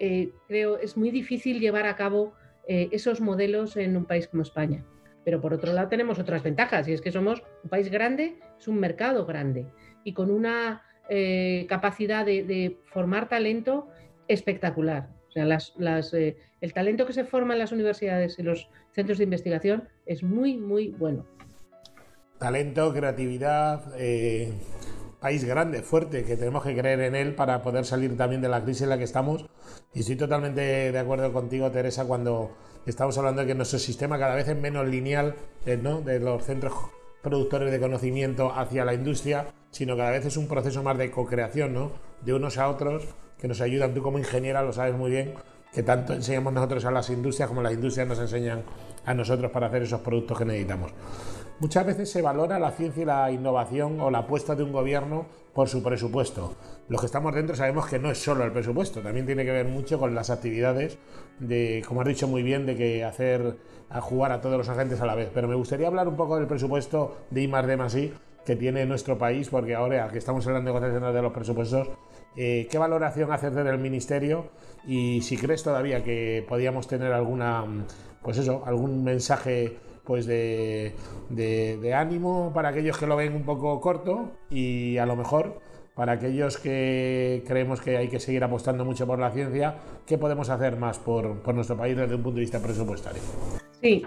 eh, 0.00 0.32
creo 0.48 0.78
es 0.78 0.96
muy 0.96 1.10
difícil 1.10 1.60
llevar 1.60 1.86
a 1.86 1.96
cabo 1.96 2.34
eh, 2.66 2.88
esos 2.92 3.20
modelos 3.20 3.76
en 3.76 3.96
un 3.96 4.04
país 4.04 4.26
como 4.28 4.42
España. 4.42 4.84
Pero 5.24 5.40
por 5.40 5.54
otro 5.54 5.72
lado 5.72 5.88
tenemos 5.88 6.18
otras 6.18 6.42
ventajas 6.42 6.88
y 6.88 6.92
es 6.92 7.00
que 7.00 7.12
somos 7.12 7.42
un 7.62 7.70
país 7.70 7.90
grande, 7.90 8.38
es 8.58 8.66
un 8.66 8.80
mercado 8.80 9.24
grande 9.24 9.66
y 10.04 10.12
con 10.12 10.30
una 10.30 10.82
capacidad 11.68 12.26
de, 12.26 12.76
formar 12.84 13.30
talento 13.30 13.88
espectacular. 14.26 15.08
O 15.28 15.32
sea, 15.32 15.44
el 16.60 16.72
talento 16.72 17.06
que 17.06 17.12
se 17.12 17.24
forma 17.24 17.54
en 17.54 17.60
las 17.60 17.72
universidades 17.72 18.38
y 18.38 18.42
los 18.42 18.68
centros 18.92 19.18
de 19.18 19.24
investigación 19.24 19.88
es 20.06 20.22
muy, 20.22 20.56
muy 20.56 20.88
bueno. 20.88 21.26
Talento, 22.38 22.92
creatividad, 22.92 23.92
país 25.20 25.44
grande, 25.44 25.82
fuerte, 25.82 26.24
que 26.24 26.36
tenemos 26.36 26.62
que 26.62 26.76
creer 26.76 27.00
en 27.00 27.14
él 27.14 27.34
para 27.34 27.62
poder 27.62 27.84
salir 27.84 28.16
también 28.16 28.40
de 28.40 28.48
la 28.48 28.62
crisis 28.62 28.82
en 28.82 28.90
la 28.90 28.98
que 28.98 29.04
estamos. 29.04 29.46
Y 29.92 30.00
estoy 30.00 30.16
totalmente 30.16 30.92
de 30.92 30.98
acuerdo 30.98 31.32
contigo, 31.32 31.70
Teresa, 31.70 32.04
cuando 32.06 32.56
estamos 32.86 33.18
hablando 33.18 33.42
de 33.42 33.48
que 33.48 33.54
nuestro 33.54 33.78
sistema 33.78 34.18
cada 34.18 34.34
vez 34.34 34.48
es 34.48 34.56
menos 34.56 34.86
lineal, 34.86 35.34
eh, 35.66 35.76
¿no? 35.76 36.00
de 36.00 36.20
los 36.20 36.44
centros 36.44 36.74
productores 37.22 37.70
de 37.72 37.80
conocimiento 37.80 38.52
hacia 38.54 38.84
la 38.84 38.94
industria, 38.94 39.46
sino 39.70 39.96
cada 39.96 40.12
vez 40.12 40.24
es 40.24 40.36
un 40.36 40.48
proceso 40.48 40.82
más 40.82 40.96
de 40.96 41.10
co-creación, 41.10 41.74
¿no? 41.74 41.92
de 42.22 42.34
unos 42.34 42.58
a 42.58 42.68
otros, 42.68 43.08
que 43.38 43.48
nos 43.48 43.60
ayudan. 43.60 43.94
Tú 43.94 44.02
como 44.02 44.18
ingeniera 44.18 44.62
lo 44.62 44.72
sabes 44.72 44.94
muy 44.94 45.10
bien, 45.10 45.34
que 45.72 45.82
tanto 45.82 46.14
enseñamos 46.14 46.52
nosotros 46.52 46.84
a 46.84 46.90
las 46.90 47.10
industrias 47.10 47.48
como 47.48 47.62
las 47.62 47.72
industrias 47.72 48.08
nos 48.08 48.18
enseñan 48.18 48.62
a 49.04 49.14
nosotros 49.14 49.50
para 49.50 49.68
hacer 49.68 49.82
esos 49.82 50.00
productos 50.00 50.38
que 50.38 50.44
necesitamos. 50.44 50.92
Muchas 51.60 51.86
veces 51.86 52.10
se 52.10 52.22
valora 52.22 52.58
la 52.58 52.70
ciencia 52.70 53.02
y 53.02 53.06
la 53.06 53.32
innovación 53.32 54.00
o 54.00 54.10
la 54.10 54.18
apuesta 54.18 54.54
de 54.54 54.62
un 54.62 54.70
gobierno 54.70 55.26
por 55.52 55.68
su 55.68 55.82
presupuesto. 55.82 56.54
Los 56.88 57.00
que 57.00 57.06
estamos 57.06 57.34
dentro 57.34 57.56
sabemos 57.56 57.86
que 57.86 57.98
no 57.98 58.12
es 58.12 58.18
solo 58.18 58.44
el 58.44 58.52
presupuesto, 58.52 59.00
también 59.00 59.26
tiene 59.26 59.44
que 59.44 59.50
ver 59.50 59.66
mucho 59.66 59.98
con 59.98 60.14
las 60.14 60.30
actividades 60.30 60.98
de, 61.40 61.82
como 61.86 62.02
has 62.02 62.06
dicho 62.06 62.28
muy 62.28 62.44
bien, 62.44 62.64
de 62.64 62.76
que 62.76 63.04
hacer 63.04 63.56
a 63.90 64.00
jugar 64.00 64.30
a 64.30 64.40
todos 64.40 64.56
los 64.56 64.68
agentes 64.68 65.00
a 65.00 65.06
la 65.06 65.16
vez. 65.16 65.30
Pero 65.34 65.48
me 65.48 65.56
gustaría 65.56 65.88
hablar 65.88 66.06
un 66.06 66.16
poco 66.16 66.36
del 66.36 66.46
presupuesto 66.46 67.16
de 67.30 67.42
I 67.42 67.48
más 67.48 67.66
que 68.48 68.56
tiene 68.56 68.86
nuestro 68.86 69.18
país, 69.18 69.50
porque 69.50 69.74
ahora 69.74 70.08
que 70.08 70.16
estamos 70.16 70.46
en 70.46 70.54
las 70.54 70.62
negociaciones 70.62 71.12
de 71.12 71.20
los 71.20 71.34
presupuestos, 71.34 71.90
eh, 72.34 72.66
¿qué 72.70 72.78
valoración 72.78 73.30
haces 73.30 73.54
del 73.54 73.76
Ministerio? 73.76 74.46
Y 74.86 75.20
si 75.20 75.36
crees 75.36 75.62
todavía 75.62 76.02
que 76.02 76.46
podíamos 76.48 76.88
tener 76.88 77.12
alguna, 77.12 77.62
pues 78.22 78.38
eso, 78.38 78.62
algún 78.64 79.04
mensaje 79.04 79.76
pues 80.02 80.24
de, 80.24 80.94
de, 81.28 81.94
ánimo 81.94 82.50
para 82.54 82.70
aquellos 82.70 82.96
que 82.96 83.06
lo 83.06 83.16
ven 83.16 83.34
un 83.34 83.42
poco 83.42 83.78
corto 83.82 84.30
y 84.48 84.96
a 84.96 85.04
lo 85.04 85.14
mejor 85.14 85.60
para 85.94 86.12
aquellos 86.12 86.56
que 86.56 87.44
creemos 87.46 87.82
que 87.82 87.98
hay 87.98 88.08
que 88.08 88.18
seguir 88.18 88.42
apostando 88.44 88.86
mucho 88.86 89.06
por 89.06 89.18
la 89.18 89.30
ciencia, 89.30 89.76
¿qué 90.06 90.16
podemos 90.16 90.48
hacer 90.48 90.76
más 90.76 90.98
por, 90.98 91.42
por 91.42 91.54
nuestro 91.54 91.76
país 91.76 91.94
desde 91.94 92.14
un 92.14 92.22
punto 92.22 92.36
de 92.36 92.40
vista 92.40 92.62
presupuestario? 92.62 93.20
Sí. 93.82 94.06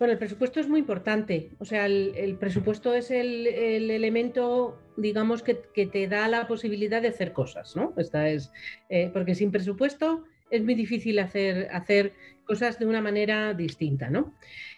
Bueno, 0.00 0.12
el 0.12 0.18
presupuesto 0.18 0.60
es 0.60 0.66
muy 0.66 0.80
importante. 0.80 1.50
O 1.58 1.66
sea, 1.66 1.84
el, 1.84 2.36
presupuesto 2.40 2.94
es 2.94 3.10
el, 3.10 3.46
el, 3.46 3.90
elemento, 3.90 4.80
digamos, 4.96 5.42
que, 5.42 5.54
te 5.54 6.08
da 6.08 6.26
la 6.26 6.48
posibilidad 6.48 7.02
de 7.02 7.08
hacer 7.08 7.34
cosas, 7.34 7.76
¿no? 7.76 7.92
Esta 7.98 8.30
es, 8.30 8.50
eh, 8.88 9.10
porque 9.12 9.34
sin 9.34 9.50
presupuesto 9.50 10.24
es 10.50 10.64
muy 10.64 10.74
difícil 10.74 11.18
hacer, 11.18 11.68
hacer 11.70 12.14
cosas 12.46 12.78
de 12.78 12.86
una 12.86 13.02
manera 13.02 13.52
distinta, 13.52 14.08
¿no? 14.08 14.34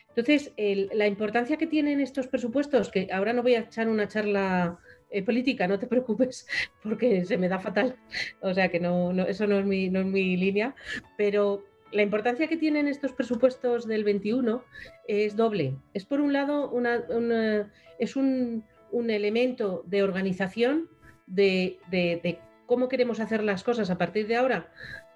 Entonces, 0.08 0.52
la 0.56 1.06
importancia 1.06 1.56
que 1.56 1.68
tienen 1.68 2.00
estos 2.00 2.26
presupuestos, 2.26 2.90
que 2.90 3.06
ahora 3.12 3.32
no 3.32 3.44
voy 3.44 3.54
a 3.54 3.60
echar 3.60 3.88
una 3.88 4.08
charla 4.08 4.80
eh, 5.08 5.22
política, 5.22 5.68
no 5.68 5.78
te 5.78 5.86
preocupes, 5.94 6.48
porque 6.82 7.24
se 7.24 7.38
me 7.38 7.48
da 7.48 7.60
fatal, 7.60 7.94
o 8.40 8.52
sea 8.52 8.70
que 8.70 8.80
no, 8.80 9.12
eso 9.26 9.46
no 9.46 9.60
es, 9.60 9.66
mi, 9.66 9.88
no 9.88 10.00
es 10.00 10.06
mi 10.06 10.36
línea, 10.36 10.74
pero 11.16 11.64
la 11.92 12.02
importancia 12.02 12.48
que 12.48 12.56
tienen 12.56 12.88
estos 12.88 13.12
presupuestos 13.12 13.86
del 13.86 14.04
21 14.04 14.64
es 15.06 15.36
doble. 15.36 15.76
Es 15.94 16.04
por 16.04 16.20
un 16.20 16.32
lado 16.32 16.70
una, 16.70 17.04
es 17.98 18.16
un, 18.16 18.64
elemento 18.92 19.84
de 19.86 20.02
organización 20.02 20.88
de, 21.26 21.78
de, 21.90 22.38
cómo 22.66 22.88
queremos 22.88 23.20
hacer 23.20 23.42
las 23.42 23.62
cosas 23.62 23.90
a 23.90 23.98
partir 23.98 24.26
de 24.26 24.36
ahora, 24.36 24.72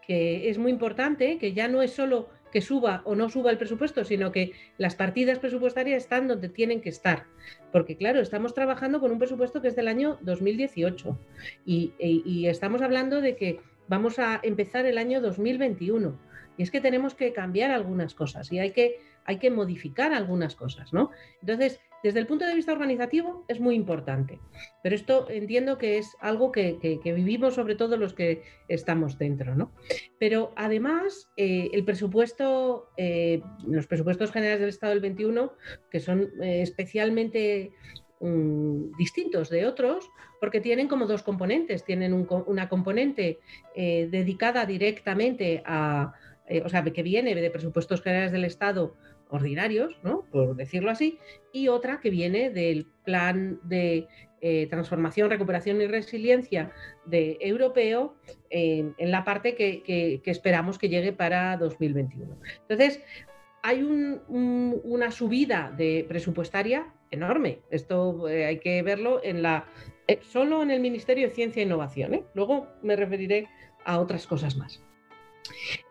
que 0.06 0.48
es 0.48 0.58
muy 0.58 0.70
importante, 0.70 1.38
que 1.38 1.52
ya 1.52 1.68
no 1.68 1.82
es 1.82 1.92
solo 1.92 2.28
que 2.52 2.60
suba 2.60 3.02
o 3.04 3.14
no 3.14 3.28
suba 3.28 3.50
el 3.50 3.58
presupuesto, 3.58 4.04
sino 4.04 4.32
que 4.32 4.52
las 4.78 4.94
partidas 4.94 5.38
presupuestarias 5.38 6.02
están 6.02 6.28
donde 6.28 6.48
tienen 6.48 6.80
que 6.80 6.88
estar. 6.88 7.24
Porque 7.72 7.96
claro, 7.96 8.20
estamos 8.20 8.54
trabajando 8.54 9.00
con 9.00 9.10
un 9.10 9.18
presupuesto 9.18 9.60
que 9.60 9.68
es 9.68 9.76
del 9.76 9.88
año 9.88 10.18
2018 10.22 11.18
y, 11.66 11.92
y 11.98 12.46
estamos 12.46 12.82
hablando 12.82 13.20
de 13.20 13.36
que 13.36 13.60
vamos 13.88 14.18
a 14.18 14.40
empezar 14.42 14.86
el 14.86 14.98
año 14.98 15.20
2021. 15.20 16.18
Y 16.56 16.62
es 16.62 16.70
que 16.70 16.80
tenemos 16.80 17.14
que 17.14 17.32
cambiar 17.32 17.70
algunas 17.70 18.14
cosas 18.14 18.50
y 18.52 18.58
hay 18.58 18.70
que, 18.70 19.00
hay 19.24 19.38
que 19.38 19.50
modificar 19.50 20.12
algunas 20.12 20.54
cosas, 20.54 20.92
¿no? 20.92 21.10
Entonces, 21.40 21.80
desde 22.06 22.20
el 22.20 22.26
punto 22.28 22.46
de 22.46 22.54
vista 22.54 22.72
organizativo 22.72 23.44
es 23.48 23.58
muy 23.58 23.74
importante, 23.74 24.38
pero 24.80 24.94
esto 24.94 25.28
entiendo 25.28 25.76
que 25.76 25.98
es 25.98 26.16
algo 26.20 26.52
que, 26.52 26.78
vivimos 27.04 27.54
sobre 27.54 27.74
todo 27.74 27.96
los 27.96 28.14
que 28.14 28.42
estamos 28.68 29.18
dentro, 29.18 29.56
¿no? 29.56 29.72
Pero 30.20 30.52
además, 30.54 31.28
eh, 31.36 31.68
el 31.72 31.84
presupuesto, 31.84 32.90
eh, 32.96 33.42
los 33.66 33.88
presupuestos 33.88 34.30
generales 34.30 34.60
del 34.60 34.68
Estado 34.68 34.92
del 34.92 35.02
21, 35.02 35.52
que 35.90 35.98
son 35.98 36.30
eh, 36.42 36.62
especialmente 36.62 37.72
mm, 38.20 38.96
distintos 38.96 39.50
de 39.50 39.66
otros 39.66 40.08
porque 40.40 40.60
tienen 40.60 40.86
como 40.86 41.06
dos 41.06 41.24
componentes. 41.24 41.82
Tienen 41.82 42.12
una 42.28 42.68
componente 42.68 43.38
dedicada 43.74 44.66
directamente 44.66 45.62
a, 45.64 46.12
eh, 46.48 46.62
o 46.64 46.68
sea, 46.68 46.84
que 46.84 47.02
viene 47.02 47.34
de 47.34 47.50
presupuestos 47.50 48.02
generales 48.02 48.32
del 48.32 48.44
Estado 48.44 48.96
ordinarios, 49.28 49.98
¿no? 50.02 50.24
por 50.30 50.54
decirlo 50.54 50.90
así, 50.90 51.18
y 51.52 51.68
otra 51.68 52.00
que 52.00 52.10
viene 52.10 52.50
del 52.50 52.86
plan 53.04 53.58
de 53.64 54.06
eh, 54.40 54.66
transformación, 54.68 55.30
recuperación 55.30 55.80
y 55.80 55.86
resiliencia 55.86 56.70
de 57.06 57.36
europeo 57.40 58.16
en 58.50 59.10
la 59.10 59.24
parte 59.24 59.56
que, 59.56 60.22
esperamos 60.24 60.78
que 60.78 60.88
llegue 60.88 61.12
para 61.12 61.56
2021. 61.56 62.38
Entonces, 62.60 63.02
hay 63.62 63.82
una 63.82 65.10
subida 65.10 65.74
de 65.76 66.04
presupuestaria 66.08 66.86
enorme. 67.10 67.62
Esto 67.70 68.28
eh, 68.28 68.44
hay 68.44 68.58
que 68.60 68.80
verlo 68.82 69.20
en 69.24 69.42
la, 69.42 69.66
solo 70.22 70.62
en 70.62 70.70
el 70.70 70.80
Ministerio 70.80 71.26
de 71.26 71.34
Ciencia 71.34 71.60
e 71.60 71.66
Innovación. 71.66 72.24
Luego 72.34 72.68
me 72.82 72.94
referiré 72.94 73.48
a 73.84 73.98
otras 73.98 74.26
cosas 74.26 74.56
más. 74.56 74.85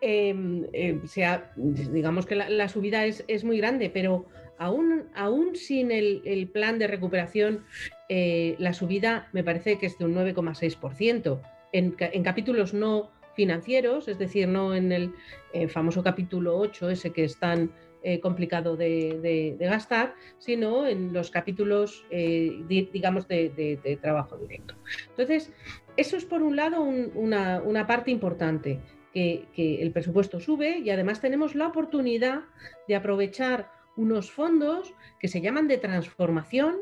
Em, 0.02 0.66
em, 0.74 1.06
sea, 1.08 1.52
digamos 1.56 2.26
que 2.26 2.36
la, 2.36 2.70
subida 2.70 3.06
es, 3.06 3.44
muy 3.44 3.58
grande, 3.58 3.90
pero 3.90 4.26
aún, 4.58 5.06
aún 5.16 5.56
sin 5.56 5.92
el, 5.92 6.50
plan 6.54 6.80
de 6.80 6.88
recuperación, 6.88 7.64
eh, 8.10 8.56
la 8.60 8.74
subida 8.74 9.30
me 9.34 9.44
parece 9.44 9.78
que 9.78 9.88
es 9.88 9.98
de 9.98 10.06
un 10.06 10.16
9,6%. 10.16 11.42
En, 11.74 11.96
en, 12.00 12.24
capítulos 12.24 12.74
no 12.74 13.12
financieros, 13.36 14.08
es 14.08 14.18
decir, 14.18 14.48
no 14.48 14.76
en 14.76 14.92
el 14.92 15.14
eh, 15.54 15.68
famoso 15.68 16.04
capítulo 16.04 16.58
8, 16.58 16.90
ese 16.90 17.12
que 17.12 17.26
es 17.26 17.38
tan 17.38 17.72
eh, 18.04 18.20
complicado 18.20 18.78
de, 18.78 19.58
gastar, 19.60 20.14
sino 20.38 20.86
en 20.86 21.12
los 21.12 21.32
capítulos, 21.32 22.06
digamos, 22.10 23.28
de, 23.28 24.00
trabajo 24.02 24.38
directo. 24.38 24.76
Entonces, 25.10 25.52
eso 25.98 26.16
es 26.16 26.24
por 26.26 26.44
un 26.44 26.56
lado 26.56 26.82
una, 26.82 27.62
una 27.62 27.88
parte 27.88 28.12
importante 28.12 28.80
que, 29.16 29.82
el 29.82 29.92
presupuesto 29.92 30.40
sube 30.42 30.80
y 30.80 30.90
además 30.90 31.22
tenemos 31.22 31.56
la 31.56 31.68
oportunidad 31.68 32.42
de 32.88 32.96
aprovechar 32.96 33.72
unos 33.96 34.30
fondos 34.30 34.94
que 35.20 35.30
se 35.30 35.40
llaman 35.40 35.70
de 35.70 35.78
transformación, 35.78 36.76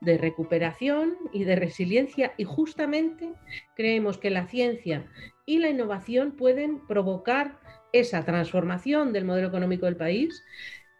de 0.00 0.16
recuperación 0.16 1.16
y 1.32 1.42
de 1.42 1.56
resiliencia. 1.56 2.32
Y 2.36 2.44
justamente 2.44 3.32
creemos 3.74 4.18
que 4.18 4.30
la 4.30 4.46
ciencia 4.46 5.10
y 5.46 5.58
la 5.58 5.68
innovación 5.68 6.36
pueden 6.36 6.86
provocar 6.86 7.58
esa 7.92 8.24
transformación 8.24 9.12
del 9.12 9.24
modelo 9.24 9.48
económico 9.48 9.86
del 9.86 9.96
país, 9.96 10.44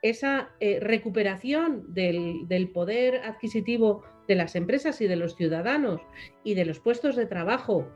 esa 0.02 0.50
eh, 0.58 0.80
recuperación 0.80 1.84
del, 1.94 2.70
poder 2.74 3.22
adquisitivo 3.24 4.02
de 4.26 4.34
las 4.34 4.56
empresas 4.56 5.00
y 5.00 5.06
de 5.06 5.16
los 5.16 5.36
ciudadanos 5.36 6.00
y 6.42 6.54
de 6.54 6.64
los 6.64 6.80
puestos 6.80 7.14
de 7.14 7.26
trabajo 7.26 7.88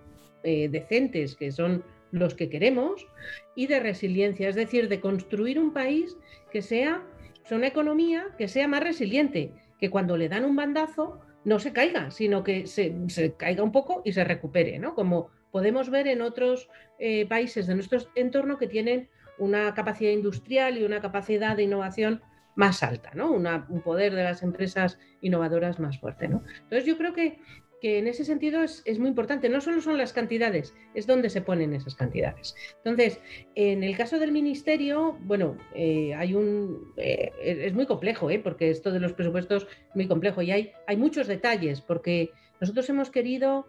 eh, 0.45 0.69
decentes 0.69 1.35
que 1.35 1.51
son 1.51 1.83
los 2.11 2.35
que 2.35 2.49
queremos, 2.49 3.07
y 3.55 3.67
de 3.67 3.81
resiliencia, 3.81 4.49
es 4.49 4.55
decir, 4.55 4.89
de 4.89 5.01
construir 5.01 5.59
un 5.59 5.73
país 5.73 6.17
que 6.51 6.63
sea, 6.63 7.03
una 7.51 7.67
economía 7.67 8.27
que 8.37 8.49
sea 8.49 8.69
más 8.69 8.83
resiliente, 8.83 9.53
que 9.81 9.91
cuando 9.91 10.17
le 10.17 10.29
dan 10.29 10.45
un 10.45 10.57
bandazo 10.57 11.21
no 11.45 11.59
se 11.59 11.73
caiga, 11.73 12.11
sino 12.11 12.45
que 12.45 12.67
se, 12.67 12.95
caiga 13.37 13.63
un 13.63 13.73
poco 13.73 14.03
y 14.05 14.13
se 14.13 14.25
recupere, 14.25 14.79
¿no? 14.79 14.95
Como 14.95 15.31
podemos 15.51 15.89
ver 15.89 16.09
en 16.09 16.21
otros 16.21 16.69
eh, 16.99 17.27
países 17.27 17.67
de 17.67 17.75
nuestro 17.75 18.01
entorno 18.15 18.59
que 18.59 18.67
tienen 18.67 19.09
una 19.39 19.73
capacidad 19.73 20.11
industrial 20.11 20.77
y 20.77 20.85
una 20.85 21.01
capacidad 21.01 21.57
de 21.57 21.63
innovación 21.63 22.23
más 22.55 22.83
alta, 22.83 23.13
¿no? 23.15 23.31
un 23.31 23.83
poder 23.83 24.15
de 24.17 24.25
las 24.25 24.43
empresas 24.43 24.99
innovadoras 25.21 25.79
más 25.79 26.01
fuerte, 26.01 26.27
¿no? 26.27 26.43
Entonces 26.63 26.85
yo 26.87 26.99
creo 26.99 27.15
que 27.15 27.39
que 27.81 27.99
en 27.99 28.07
ese 28.07 28.25
sentido 28.25 28.63
es, 28.63 28.99
muy 28.99 29.09
importante. 29.09 29.49
No 29.49 29.61
solo 29.61 29.81
son 29.81 29.99
las 29.99 30.13
cantidades, 30.13 30.75
es 30.95 31.07
donde 31.07 31.31
se 31.31 31.43
ponen 31.43 31.75
esas 31.75 31.95
cantidades. 31.95 32.55
Entonces, 32.79 33.21
en 33.55 33.85
el 33.85 33.97
caso 33.97 34.19
del 34.19 34.33
ministerio, 34.33 35.17
bueno, 35.21 35.57
eh, 35.75 36.15
hay 36.15 36.35
un 36.35 36.93
eh, 36.97 37.33
es 37.41 37.75
muy 37.75 37.87
complejo, 37.87 38.31
¿eh? 38.31 38.39
porque 38.39 38.71
esto 38.71 38.91
de 38.91 39.01
los 39.01 39.13
presupuestos 39.13 39.67
es 39.89 39.97
muy 39.97 40.09
complejo 40.09 40.43
y 40.43 40.51
hay, 40.51 40.73
hay 40.87 40.97
muchos 40.97 41.27
detalles, 41.27 41.81
porque 41.81 42.31
nosotros 42.61 42.89
hemos 42.91 43.11
querido 43.11 43.67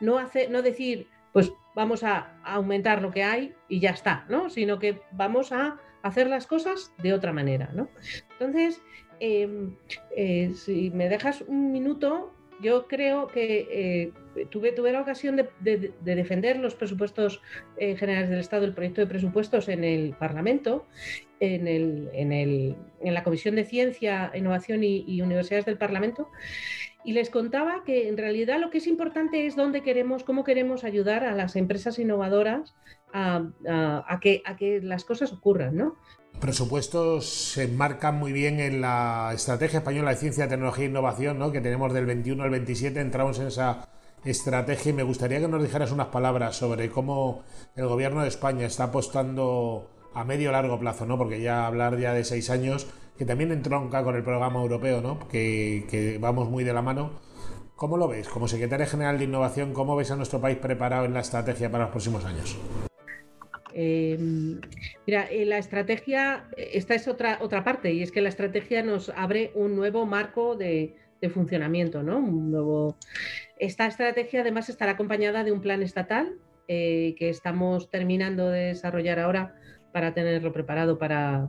no 0.00 0.18
hacer, 0.18 0.50
no 0.50 0.62
decir, 0.62 1.08
pues 1.34 1.52
vamos 1.74 2.02
a, 2.02 2.40
aumentar 2.42 3.02
lo 3.02 3.10
que 3.10 3.22
hay 3.22 3.52
y 3.68 3.80
ya 3.80 3.90
está, 3.90 4.24
¿no? 4.30 4.48
Sino 4.48 4.78
que 4.78 5.02
vamos 5.12 5.52
a 5.52 5.78
hacer 6.02 6.26
las 6.28 6.46
cosas 6.46 6.94
de 7.02 7.12
otra 7.12 7.34
manera, 7.34 7.70
¿no? 7.74 7.90
Entonces, 8.32 8.80
em, 9.20 9.76
si 10.54 10.90
me 10.90 11.10
dejas 11.10 11.42
un 11.42 11.72
minuto, 11.72 12.32
yo 12.60 12.86
creo 12.86 13.26
que 13.28 14.12
eh, 14.36 14.44
tuve, 14.50 14.72
tuve 14.72 14.92
la 14.92 15.00
ocasión 15.00 15.36
de, 15.36 15.92
defender 16.02 16.58
los 16.58 16.74
presupuestos 16.74 17.42
eh, 17.76 17.96
generales 17.96 18.30
del 18.30 18.40
Estado, 18.40 18.64
el 18.64 18.74
proyecto 18.74 19.00
de 19.00 19.06
presupuestos 19.06 19.68
en 19.68 19.84
el 19.84 20.14
Parlamento, 20.14 20.86
en, 21.40 21.68
el, 21.68 22.10
en, 22.12 22.32
el, 22.32 22.76
en 23.00 23.14
la 23.14 23.22
Comisión 23.22 23.56
de 23.56 23.64
Ciencia, 23.64 24.32
Innovación 24.34 24.82
y, 24.84 25.20
Universidades 25.20 25.66
del 25.66 25.78
Parlamento, 25.78 26.28
y 27.04 27.12
les 27.12 27.30
contaba 27.30 27.84
que 27.84 28.08
en 28.08 28.16
realidad 28.16 28.58
lo 28.58 28.70
que 28.70 28.78
es 28.78 28.86
importante 28.86 29.46
es 29.46 29.54
dónde 29.54 29.82
queremos, 29.82 30.24
cómo 30.24 30.42
queremos 30.42 30.82
ayudar 30.82 31.24
a 31.24 31.34
las 31.34 31.54
empresas 31.54 31.98
innovadoras 31.98 32.74
a, 33.12 33.46
a, 33.66 34.20
que, 34.20 34.42
a 34.44 34.56
que 34.56 34.80
las 34.80 35.04
cosas 35.04 35.32
ocurran, 35.32 35.76
¿no? 35.76 35.96
Presupuestos 36.40 37.26
se 37.26 37.64
enmarcan 37.64 38.18
muy 38.18 38.32
bien 38.32 38.60
en 38.60 38.80
la 38.80 39.32
estrategia 39.34 39.78
española 39.78 40.10
de 40.10 40.16
ciencia, 40.16 40.48
tecnología 40.48 40.84
e 40.84 40.88
innovación, 40.88 41.38
¿no? 41.38 41.52
que 41.52 41.60
tenemos 41.60 41.92
del 41.92 42.06
21 42.06 42.42
al 42.42 42.50
27, 42.50 43.00
entramos 43.00 43.38
en 43.38 43.48
esa 43.48 43.88
estrategia 44.24 44.90
y 44.90 44.92
me 44.92 45.02
gustaría 45.02 45.40
que 45.40 45.48
nos 45.48 45.62
dijeras 45.62 45.92
unas 45.92 46.08
palabras 46.08 46.56
sobre 46.56 46.90
cómo 46.90 47.42
el 47.74 47.86
gobierno 47.86 48.22
de 48.22 48.28
España 48.28 48.66
está 48.66 48.84
apostando 48.84 49.90
a 50.14 50.24
medio 50.24 50.52
largo 50.52 50.78
plazo, 50.78 51.06
¿no? 51.06 51.16
porque 51.18 51.40
ya 51.40 51.66
hablar 51.66 51.98
ya 51.98 52.12
de 52.12 52.24
seis 52.24 52.50
años, 52.50 52.86
que 53.18 53.24
también 53.24 53.52
entronca 53.52 54.02
con 54.02 54.16
el 54.16 54.22
programa 54.22 54.60
europeo, 54.60 55.00
¿no? 55.00 55.18
que, 55.28 55.86
que 55.90 56.18
vamos 56.18 56.48
muy 56.48 56.64
de 56.64 56.72
la 56.72 56.82
mano. 56.82 57.12
¿Cómo 57.76 57.98
lo 57.98 58.08
ves? 58.08 58.28
Como 58.28 58.48
secretaria 58.48 58.86
general 58.86 59.18
de 59.18 59.24
innovación, 59.24 59.74
¿cómo 59.74 59.96
ves 59.96 60.10
a 60.10 60.16
nuestro 60.16 60.40
país 60.40 60.56
preparado 60.56 61.04
en 61.04 61.12
la 61.12 61.20
estrategia 61.20 61.70
para 61.70 61.84
los 61.84 61.90
próximos 61.90 62.24
años? 62.24 62.56
Em, 63.78 64.58
mira, 65.06 65.26
eh, 65.30 65.44
la 65.44 65.58
estrategia, 65.58 66.48
esta 66.56 66.94
es 66.94 67.06
otra, 67.08 67.36
otra 67.42 67.62
parte, 67.62 67.92
y 67.92 68.02
es 68.02 68.10
que 68.10 68.22
la 68.22 68.30
estrategia 68.30 68.82
nos 68.82 69.10
abre 69.10 69.50
un 69.54 69.76
nuevo 69.76 70.06
marco 70.06 70.56
de, 70.56 70.94
funcionamiento, 71.34 72.04
¿no? 72.04 72.18
Un 72.18 72.52
nuevo... 72.52 72.96
Esta 73.58 73.88
estrategia 73.88 74.42
además 74.42 74.68
estará 74.68 74.92
acompañada 74.92 75.42
de 75.42 75.50
un 75.50 75.60
plan 75.60 75.82
estatal 75.82 76.36
eh, 76.68 77.16
que 77.18 77.28
estamos 77.28 77.90
terminando 77.90 78.48
de 78.48 78.66
desarrollar 78.66 79.18
ahora 79.18 79.56
para 79.92 80.14
tenerlo 80.14 80.52
preparado 80.52 80.98
para, 80.98 81.48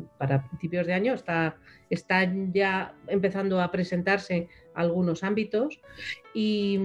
principios 0.50 0.88
de 0.88 0.94
año. 0.94 1.14
Está, 1.14 1.58
están 1.92 2.52
ya 2.54 2.96
empezando 3.08 3.62
a 3.62 3.72
presentarse 3.72 4.50
algunos 4.74 5.24
ámbitos 5.24 5.80
y, 6.34 6.80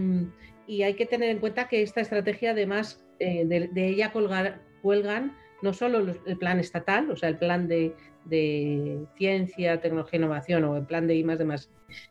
hay 0.68 0.94
que 0.94 1.06
tener 1.06 1.30
en 1.30 1.38
cuenta 1.38 1.68
que 1.68 1.82
esta 1.82 2.00
estrategia 2.00 2.50
además 2.50 3.04
eh, 3.18 3.44
de, 3.46 3.88
ella 3.88 4.12
colgar, 4.12 4.60
cuelgan 4.82 5.36
no 5.62 5.72
solo 5.72 5.98
el 6.26 6.36
plan 6.36 6.58
estatal, 6.58 7.10
o 7.10 7.16
sea, 7.16 7.28
el 7.28 7.38
plan 7.38 7.68
de, 7.68 7.94
ciencia, 9.16 9.80
tecnología 9.80 10.18
innovación 10.18 10.64
o 10.64 10.76
el 10.76 10.84
plan 10.84 11.06
de 11.06 11.14
I 11.14 11.24
más 11.24 11.38
de 11.38 11.56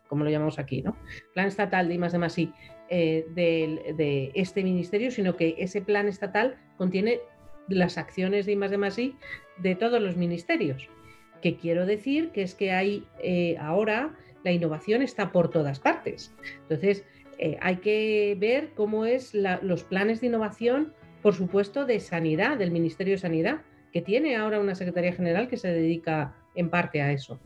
como 0.07 0.23
lo 0.23 0.29
llamamos 0.29 0.57
aquí, 0.57 0.81
¿no? 0.81 0.95
Plan 1.33 1.47
estatal 1.47 1.87
de 1.87 1.95
I 1.95 1.97
más 1.97 2.13
de 2.13 2.17
más 2.17 2.37
eh, 2.37 2.47
de, 2.89 4.31
este 4.33 4.63
ministerio, 4.63 5.11
sino 5.11 5.35
que 5.35 5.55
ese 5.57 5.81
plan 5.81 6.07
estatal 6.07 6.57
contiene 6.77 7.19
las 7.67 7.97
acciones 7.97 8.45
de 8.45 8.53
I 8.53 8.55
más 8.55 8.71
de 8.71 8.77
más 8.77 8.95
de 8.95 9.75
todos 9.75 10.01
los 10.01 10.15
ministerios. 10.15 10.89
Que 11.41 11.57
quiero 11.57 11.85
decir 11.85 12.29
que 12.31 12.43
es 12.43 12.55
que 12.55 12.71
hay 12.71 13.05
eh, 13.21 13.57
ahora 13.59 14.15
la 14.43 14.51
innovación 14.51 15.01
está 15.01 15.31
por 15.31 15.49
todas 15.49 15.79
partes. 15.79 16.33
Entonces, 16.63 17.05
eh, 17.37 17.57
hay 17.61 17.77
que 17.77 18.35
ver 18.39 18.69
cómo 18.75 19.05
es 19.05 19.33
los 19.33 19.83
planes 19.83 20.21
de 20.21 20.27
innovación, 20.27 20.93
por 21.21 21.35
supuesto, 21.35 21.85
de 21.85 21.99
sanidad, 21.99 22.57
del 22.57 22.71
Ministerio 22.71 23.13
de 23.13 23.19
Sanidad, 23.19 23.61
que 23.91 24.01
tiene 24.01 24.35
ahora 24.35 24.59
una 24.59 24.75
Secretaría 24.75 25.13
General 25.13 25.47
que 25.47 25.57
se 25.57 25.67
dedica 25.69 26.35
en 26.55 26.69
parte 26.69 27.01
a 27.01 27.11
eso. 27.11 27.39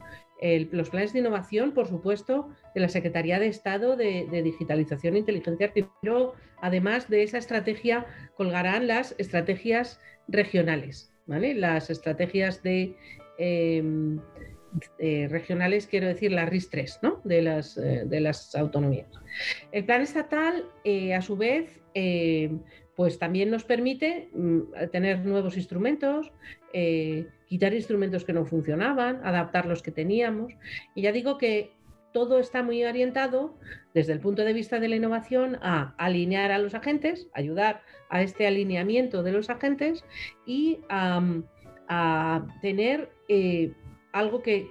los 0.71 0.89
planes 0.89 1.13
de 1.13 1.19
innovación, 1.19 1.71
por 1.71 1.87
supuesto, 1.87 2.49
de 2.73 2.81
la 2.81 2.89
Secretaría 2.89 3.39
de 3.39 3.47
Estado 3.47 3.95
de, 3.95 4.27
Digitalización 4.43 5.15
e 5.15 5.19
Inteligencia 5.19 5.67
Artificial. 5.67 6.31
Además 6.61 7.09
de 7.09 7.23
esa 7.23 7.37
estrategia, 7.37 8.05
colgarán 8.35 8.87
las 8.87 9.15
estrategias 9.17 9.99
regionales, 10.27 11.11
¿vale? 11.25 11.53
Las 11.53 11.89
estrategias 11.89 12.61
de 12.63 12.95
em, 13.37 14.19
eh, 14.99 15.27
regionales, 15.29 15.87
quiero 15.87 16.07
decir 16.07 16.31
las 16.31 16.49
RIS-3 16.49 16.99
¿no? 17.01 17.21
de, 17.23 17.41
las, 17.41 17.77
eh, 17.77 18.03
de 18.05 18.19
las 18.19 18.55
autonomías. 18.55 19.07
El 19.71 19.85
plan 19.85 20.01
estatal, 20.01 20.65
eh, 20.83 21.13
a 21.13 21.21
su 21.21 21.37
vez, 21.37 21.81
pues 22.95 23.19
también 23.19 23.49
nos 23.51 23.63
permite 23.63 24.29
mm, 24.33 24.89
tener 24.91 25.25
nuevos 25.25 25.57
instrumentos, 25.57 26.31
quitar 27.47 27.73
instrumentos 27.73 28.25
que 28.25 28.33
no 28.33 28.45
funcionaban, 28.45 29.21
adaptar 29.23 29.65
los 29.65 29.81
que 29.81 29.91
teníamos. 29.91 30.53
Y 30.93 31.03
ya 31.03 31.11
digo 31.11 31.37
que 31.37 31.71
todo 32.15 32.39
está 32.39 32.63
muy 32.63 32.81
orientado 32.85 33.57
desde 33.93 34.13
el 34.13 34.21
punto 34.21 34.45
de 34.45 34.53
vista 34.53 34.79
de 34.79 34.87
la 34.87 34.95
innovación 34.95 35.57
a 35.61 35.93
alinear 35.97 36.49
a 36.53 36.59
los 36.59 36.73
agentes, 36.73 37.27
ayudar 37.33 37.81
a 38.07 38.21
este 38.21 38.47
alineamiento 38.47 39.21
de 39.21 39.33
los 39.33 39.49
agentes 39.49 40.05
y 40.45 40.79
a, 40.87 41.21
tener 42.61 43.09
algo 44.13 44.41
que, 44.41 44.69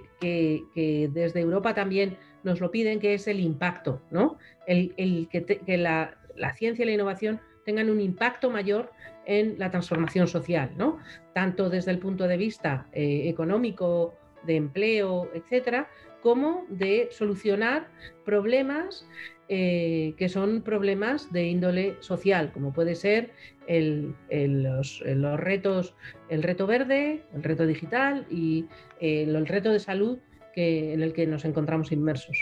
desde 1.13 1.39
Europa 1.39 1.75
también 1.75 2.17
nos 2.43 2.59
lo 2.59 2.71
piden, 2.71 2.99
que 2.99 3.13
es 3.13 3.27
el 3.27 3.39
impacto, 3.39 4.01
¿no? 4.09 4.39
El, 4.65 5.27
que, 5.29 5.77
la, 5.77 6.17
ciencia 6.55 6.81
y 6.81 6.87
la 6.87 6.93
innovación 6.93 7.39
tengan 7.65 7.89
un 7.89 7.99
impacto 7.99 8.49
mayor 8.49 8.91
en 9.25 9.57
la 9.57 9.71
transformación 9.71 10.27
social, 10.27 10.71
¿no? 10.77 10.99
Tanto 11.33 11.69
desde 11.69 11.91
el 11.91 11.99
punto 11.99 12.27
de 12.27 12.37
vista 12.37 12.87
eh, 12.93 13.23
económico, 13.27 14.15
de 14.45 14.55
empleo, 14.55 15.29
etcétera, 15.33 15.89
como 16.21 16.65
de 16.69 17.09
solucionar 17.11 17.87
problemas 18.23 19.07
eh, 19.47 20.15
que 20.17 20.27
son 20.27 20.63
problemas 20.63 21.31
de 21.31 21.45
índole 21.45 21.97
social, 21.99 22.51
como 22.51 22.73
puede 22.73 22.95
ser 22.95 23.31
los, 23.67 25.03
retos, 25.37 25.93
el 26.29 26.41
reto 26.41 26.65
verde, 26.65 27.23
el 27.33 27.43
reto 27.43 27.67
digital 27.67 28.25
y 28.31 28.65
eh, 28.99 29.23
el 29.23 29.45
reto 29.45 29.71
de 29.71 29.79
salud 29.79 30.17
que, 30.55 30.93
en 30.93 31.03
el 31.03 31.13
que 31.13 31.27
nos 31.27 31.45
encontramos 31.45 31.91
inmersos. 31.91 32.37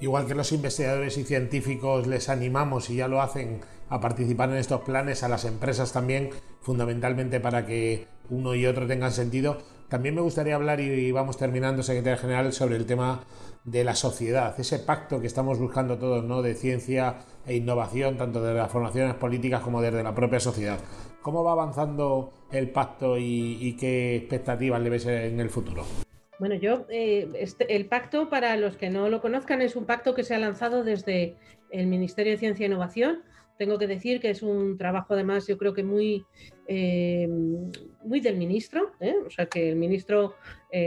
Igual 0.00 0.26
que 0.26 0.34
los 0.34 0.50
investigadores 0.52 1.18
y 1.18 1.24
científicos 1.24 2.06
les 2.06 2.28
animamos 2.28 2.88
y 2.88 2.96
ya 2.96 3.08
lo 3.08 3.20
hacen 3.20 3.60
a 3.90 4.00
participar 4.00 4.48
en 4.50 4.56
estos 4.56 4.80
planes, 4.80 5.22
a 5.22 5.28
las 5.28 5.44
empresas 5.44 5.92
también, 5.92 6.30
fundamentalmente 6.60 7.38
para 7.38 7.66
que 7.66 8.06
uno 8.30 8.54
y 8.54 8.64
otro 8.64 8.86
tengan 8.86 9.12
sentido. 9.12 9.58
También 9.88 10.14
me 10.14 10.20
gustaría 10.20 10.54
hablar, 10.54 10.80
y 10.80 11.10
vamos 11.12 11.36
terminando, 11.36 11.82
secretario 11.82 12.18
general, 12.18 12.52
sobre 12.52 12.76
el 12.76 12.86
tema 12.86 13.24
de 13.64 13.84
la 13.84 13.94
sociedad, 13.94 14.58
ese 14.58 14.78
pacto 14.78 15.20
que 15.20 15.26
estamos 15.26 15.58
buscando 15.58 15.98
todos, 15.98 16.24
¿no? 16.24 16.40
De 16.40 16.54
ciencia 16.54 17.18
e 17.44 17.56
innovación, 17.56 18.16
tanto 18.16 18.42
desde 18.42 18.58
las 18.58 18.70
formaciones 18.70 19.14
políticas 19.16 19.60
como 19.60 19.82
desde 19.82 20.02
la 20.02 20.14
propia 20.14 20.40
sociedad. 20.40 20.78
¿Cómo 21.20 21.44
va 21.44 21.52
avanzando 21.52 22.32
el 22.50 22.70
pacto 22.70 23.18
y, 23.18 23.76
qué 23.78 24.16
expectativas 24.16 24.80
le 24.80 24.90
ves 24.90 25.06
en 25.06 25.40
el 25.40 25.50
futuro? 25.50 25.84
Bueno, 26.40 26.54
yo, 26.54 26.86
eh, 26.88 27.28
este, 27.34 27.76
el 27.76 27.84
pacto, 27.84 28.30
para 28.30 28.56
los 28.56 28.78
que 28.78 28.88
no 28.88 29.10
lo 29.10 29.20
conozcan, 29.20 29.60
es 29.60 29.76
un 29.76 29.84
pacto 29.84 30.14
que 30.14 30.24
se 30.24 30.34
ha 30.34 30.38
lanzado 30.38 30.84
desde 30.84 31.36
el 31.70 31.86
Ministerio 31.86 32.32
de 32.32 32.38
Ciencia 32.38 32.64
e 32.64 32.68
Innovación. 32.68 33.22
Tengo 33.58 33.78
que 33.78 33.86
decir 33.86 34.20
que 34.20 34.30
es 34.30 34.42
un 34.42 34.78
trabajo, 34.78 35.12
además, 35.12 35.46
yo 35.46 35.58
creo 35.58 35.74
que 35.74 35.84
muy, 35.84 36.24
eh, 36.66 37.28
muy 38.02 38.20
del 38.20 38.38
ministro. 38.38 38.92
¿eh? 39.00 39.16
O 39.26 39.28
sea, 39.28 39.44
que 39.44 39.68
el 39.68 39.76
ministro, 39.76 40.34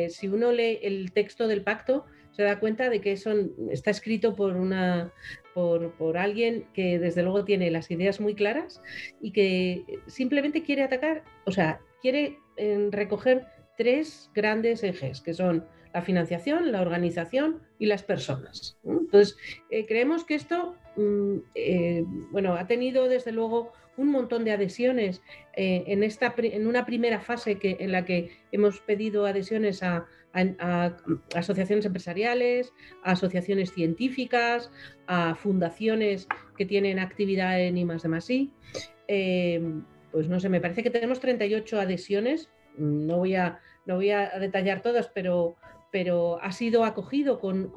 si 0.10 0.28
uno 0.28 0.52
lee 0.52 0.80
el 0.82 1.12
texto 1.12 1.48
del 1.48 1.62
pacto, 1.62 2.06
se 2.32 2.42
da 2.42 2.60
cuenta 2.60 2.90
de 2.90 3.00
que 3.00 3.12
eso 3.12 3.32
está 3.70 3.92
escrito 3.92 4.36
por 4.36 4.56
una 4.56 5.14
por, 5.54 5.92
por, 5.92 6.18
alguien 6.18 6.66
que 6.74 6.98
desde 6.98 7.22
luego 7.22 7.46
tiene 7.46 7.70
las 7.70 7.92
ideas 7.92 8.20
muy 8.20 8.34
claras 8.34 8.82
y 9.22 9.32
que 9.32 9.84
simplemente 10.08 10.64
quiere 10.64 10.82
atacar, 10.82 11.24
o 11.46 11.52
sea, 11.52 11.80
quiere 12.02 12.40
recoger 12.90 13.46
tres 13.78 14.30
grandes 14.34 14.84
ejes, 14.84 15.22
que 15.22 15.34
son 15.34 15.66
la 15.94 16.02
financiación, 16.02 16.72
la 16.72 16.82
organización 16.82 17.62
y 17.78 17.86
las 17.86 18.04
personas. 18.04 18.78
Entonces, 18.84 19.38
eh, 19.70 19.86
creemos 19.86 20.26
que 20.26 20.36
esto, 20.36 20.76
mm, 20.96 21.38
eh, 21.56 22.04
bueno, 22.32 22.56
ha 22.56 22.66
tenido 22.68 23.08
desde 23.08 23.32
luego 23.32 23.72
un 23.96 24.10
montón 24.10 24.44
de 24.44 24.52
adhesiones 24.52 25.22
eh, 25.56 25.84
en, 25.86 26.02
esta, 26.04 26.34
en 26.38 26.66
una 26.66 26.86
primera 26.86 27.20
fase 27.20 27.60
que, 27.60 27.78
en 27.80 27.92
la 27.92 28.06
que 28.06 28.32
hemos 28.52 28.80
pedido 28.80 29.26
adhesiones 29.26 29.84
a, 29.84 30.08
asociaciones 31.36 31.86
empresariales, 31.86 32.74
a 33.04 33.12
asociaciones 33.12 33.72
científicas, 33.72 34.72
a 35.06 35.36
fundaciones 35.36 36.28
que 36.58 36.66
tienen 36.66 36.98
actividad 36.98 37.62
en 37.62 37.78
I 37.78 37.86
pues 40.12 40.28
no 40.30 40.40
sé, 40.40 40.50
me 40.50 40.60
parece 40.60 40.82
que 40.82 40.90
tenemos 40.90 41.20
38 41.20 41.80
adhesiones 41.80 42.50
no 42.78 43.18
voy 43.18 43.36
a, 43.36 43.60
no 43.86 43.96
voy 43.96 44.12
a 44.12 44.30
detallar 44.40 44.82
todas, 44.82 45.08
pero, 45.08 45.56
pero 45.92 46.42
ha 46.42 46.52
sido 46.52 46.84
acogido 46.84 47.40
con, 47.40 47.70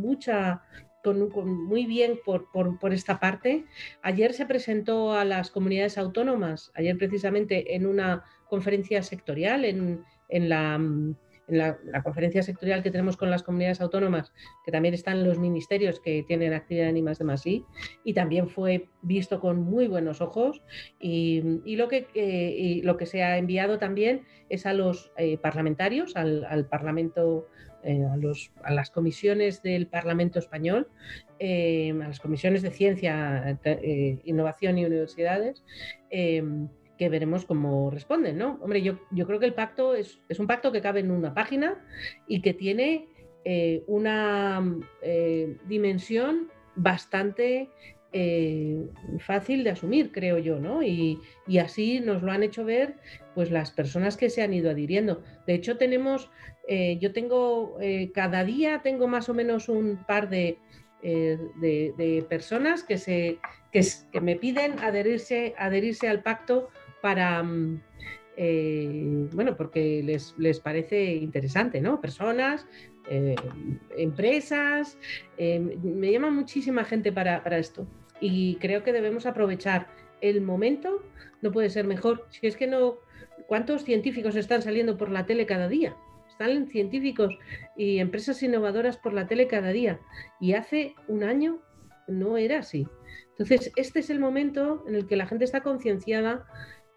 mucha, 0.00 0.62
con, 1.02 1.28
muy 1.66 1.86
bien 1.86 2.18
por, 2.24 2.50
por, 2.52 2.92
esta 2.92 3.20
parte. 3.20 3.64
Ayer 4.02 4.32
se 4.32 4.46
presentó 4.46 5.12
a 5.12 5.24
las 5.24 5.50
comunidades 5.50 5.98
autónomas, 5.98 6.70
ayer 6.74 6.96
precisamente 6.96 7.74
en 7.74 7.86
una 7.86 8.24
conferencia 8.48 9.02
sectorial 9.02 9.64
en, 9.64 10.04
en 10.28 10.48
la 10.48 10.78
en 11.48 11.58
la, 11.58 12.02
conferencia 12.02 12.42
sectorial 12.42 12.82
que 12.82 12.90
tenemos 12.90 13.16
con 13.16 13.30
las 13.30 13.42
comunidades 13.42 13.80
autónomas, 13.80 14.32
que 14.64 14.72
también 14.72 14.94
están 14.94 15.24
los 15.24 15.38
ministerios 15.38 16.00
que 16.00 16.22
tienen 16.26 16.52
actividad 16.52 16.88
en 16.88 16.96
I 16.96 17.02
de 17.02 17.24
más 17.24 17.46
I, 17.46 17.64
y 18.04 18.14
también 18.14 18.48
fue 18.48 18.88
visto 19.02 19.40
con 19.40 19.60
muy 19.60 19.88
buenos 19.88 20.20
ojos. 20.20 20.62
Y, 20.98 21.42
lo, 21.76 21.88
que, 21.88 22.06
eh, 22.14 22.80
lo 22.84 22.96
que 22.96 23.06
se 23.06 23.22
ha 23.22 23.38
enviado 23.38 23.78
también 23.78 24.22
es 24.48 24.66
a 24.66 24.72
los 24.72 25.12
eh, 25.16 25.38
parlamentarios, 25.38 26.16
al, 26.16 26.66
Parlamento 26.70 27.48
eh, 27.82 28.04
a, 28.62 28.72
las 28.72 28.90
comisiones 28.90 29.62
del 29.62 29.86
Parlamento 29.86 30.38
español, 30.38 30.88
a 31.40 32.08
las 32.08 32.20
comisiones 32.20 32.62
de 32.62 32.70
ciencia, 32.70 33.58
innovación 34.24 34.78
y 34.78 34.86
universidades, 34.86 35.62
que 36.98 37.08
veremos 37.08 37.44
cómo 37.44 37.90
responden, 37.90 38.38
¿no? 38.38 38.58
Hombre, 38.62 38.82
yo, 38.82 38.98
yo 39.10 39.26
creo 39.26 39.40
que 39.40 39.46
el 39.46 39.54
pacto 39.54 39.94
es, 39.94 40.20
un 40.38 40.46
pacto 40.46 40.72
que 40.72 40.80
cabe 40.80 41.00
en 41.00 41.10
una 41.10 41.34
página 41.34 41.84
y 42.28 42.40
que 42.40 42.54
tiene 42.54 43.08
eh, 43.44 43.82
una 43.86 44.62
eh, 45.02 45.56
dimensión 45.66 46.50
bastante 46.76 47.68
eh, 48.12 48.86
fácil 49.18 49.64
de 49.64 49.70
asumir, 49.70 50.12
creo 50.12 50.38
yo, 50.38 50.60
¿no? 50.60 50.82
Y, 50.82 51.20
así 51.60 52.00
nos 52.00 52.22
lo 52.22 52.30
han 52.30 52.42
hecho 52.42 52.64
ver 52.64 52.94
pues 53.34 53.50
las 53.50 53.72
personas 53.72 54.16
que 54.16 54.30
se 54.30 54.42
han 54.42 54.54
ido 54.54 54.70
adhiriendo. 54.70 55.22
De 55.46 55.54
hecho, 55.54 55.76
tenemos, 55.76 56.30
yo 56.68 57.12
tengo, 57.12 57.76
cada 58.14 58.44
día 58.44 58.80
tengo 58.82 59.08
más 59.08 59.28
o 59.28 59.34
menos 59.34 59.68
un 59.68 59.98
par 60.06 60.28
de, 60.30 60.58
de, 61.02 62.24
personas 62.28 62.82
que, 62.82 62.98
se, 62.98 63.38
que, 63.72 64.20
me 64.20 64.36
piden 64.36 64.78
adherirse, 64.78 65.54
adherirse 65.58 66.08
al 66.08 66.22
pacto 66.22 66.70
para, 67.04 67.42
mm, 67.42 67.82
eh, 68.38 69.28
bueno, 69.34 69.58
porque 69.58 70.02
les, 70.02 70.34
les, 70.38 70.58
parece 70.58 71.16
interesante, 71.16 71.82
¿no? 71.82 72.00
Personas, 72.00 72.66
eh, 73.10 73.36
empresas, 73.98 74.96
eh, 75.36 75.60
me 75.60 76.10
llama 76.10 76.30
muchísima 76.30 76.82
gente 76.82 77.12
para, 77.12 77.42
esto 77.58 77.86
y 78.22 78.56
creo 78.56 78.82
que 78.82 78.94
debemos 78.94 79.26
aprovechar 79.26 79.86
el 80.22 80.40
momento, 80.40 81.02
no 81.42 81.52
puede 81.52 81.68
ser 81.68 81.86
mejor. 81.86 82.26
Si 82.30 82.46
es 82.46 82.56
que 82.56 82.66
no, 82.66 82.96
¿cuántos 83.48 83.84
científicos 83.84 84.34
están 84.34 84.62
saliendo 84.62 84.96
por 84.96 85.10
la 85.10 85.26
tele 85.26 85.44
cada 85.44 85.68
día? 85.68 85.94
Están 86.30 86.68
científicos 86.68 87.36
y 87.76 87.98
empresas 87.98 88.42
innovadoras 88.42 88.96
por 88.96 89.12
la 89.12 89.26
tele 89.26 89.46
cada 89.46 89.72
día. 89.72 90.00
Y 90.40 90.54
hace 90.54 90.94
un 91.06 91.22
año 91.22 91.60
no 92.08 92.38
era 92.38 92.60
así. 92.60 92.86
Entonces, 93.36 93.72
este 93.76 93.98
es 93.98 94.08
el 94.08 94.20
momento 94.20 94.84
en 94.88 94.94
el 94.94 95.06
que 95.06 95.16
la 95.16 95.26
gente 95.26 95.44
está 95.44 95.60
concienciada 95.62 96.46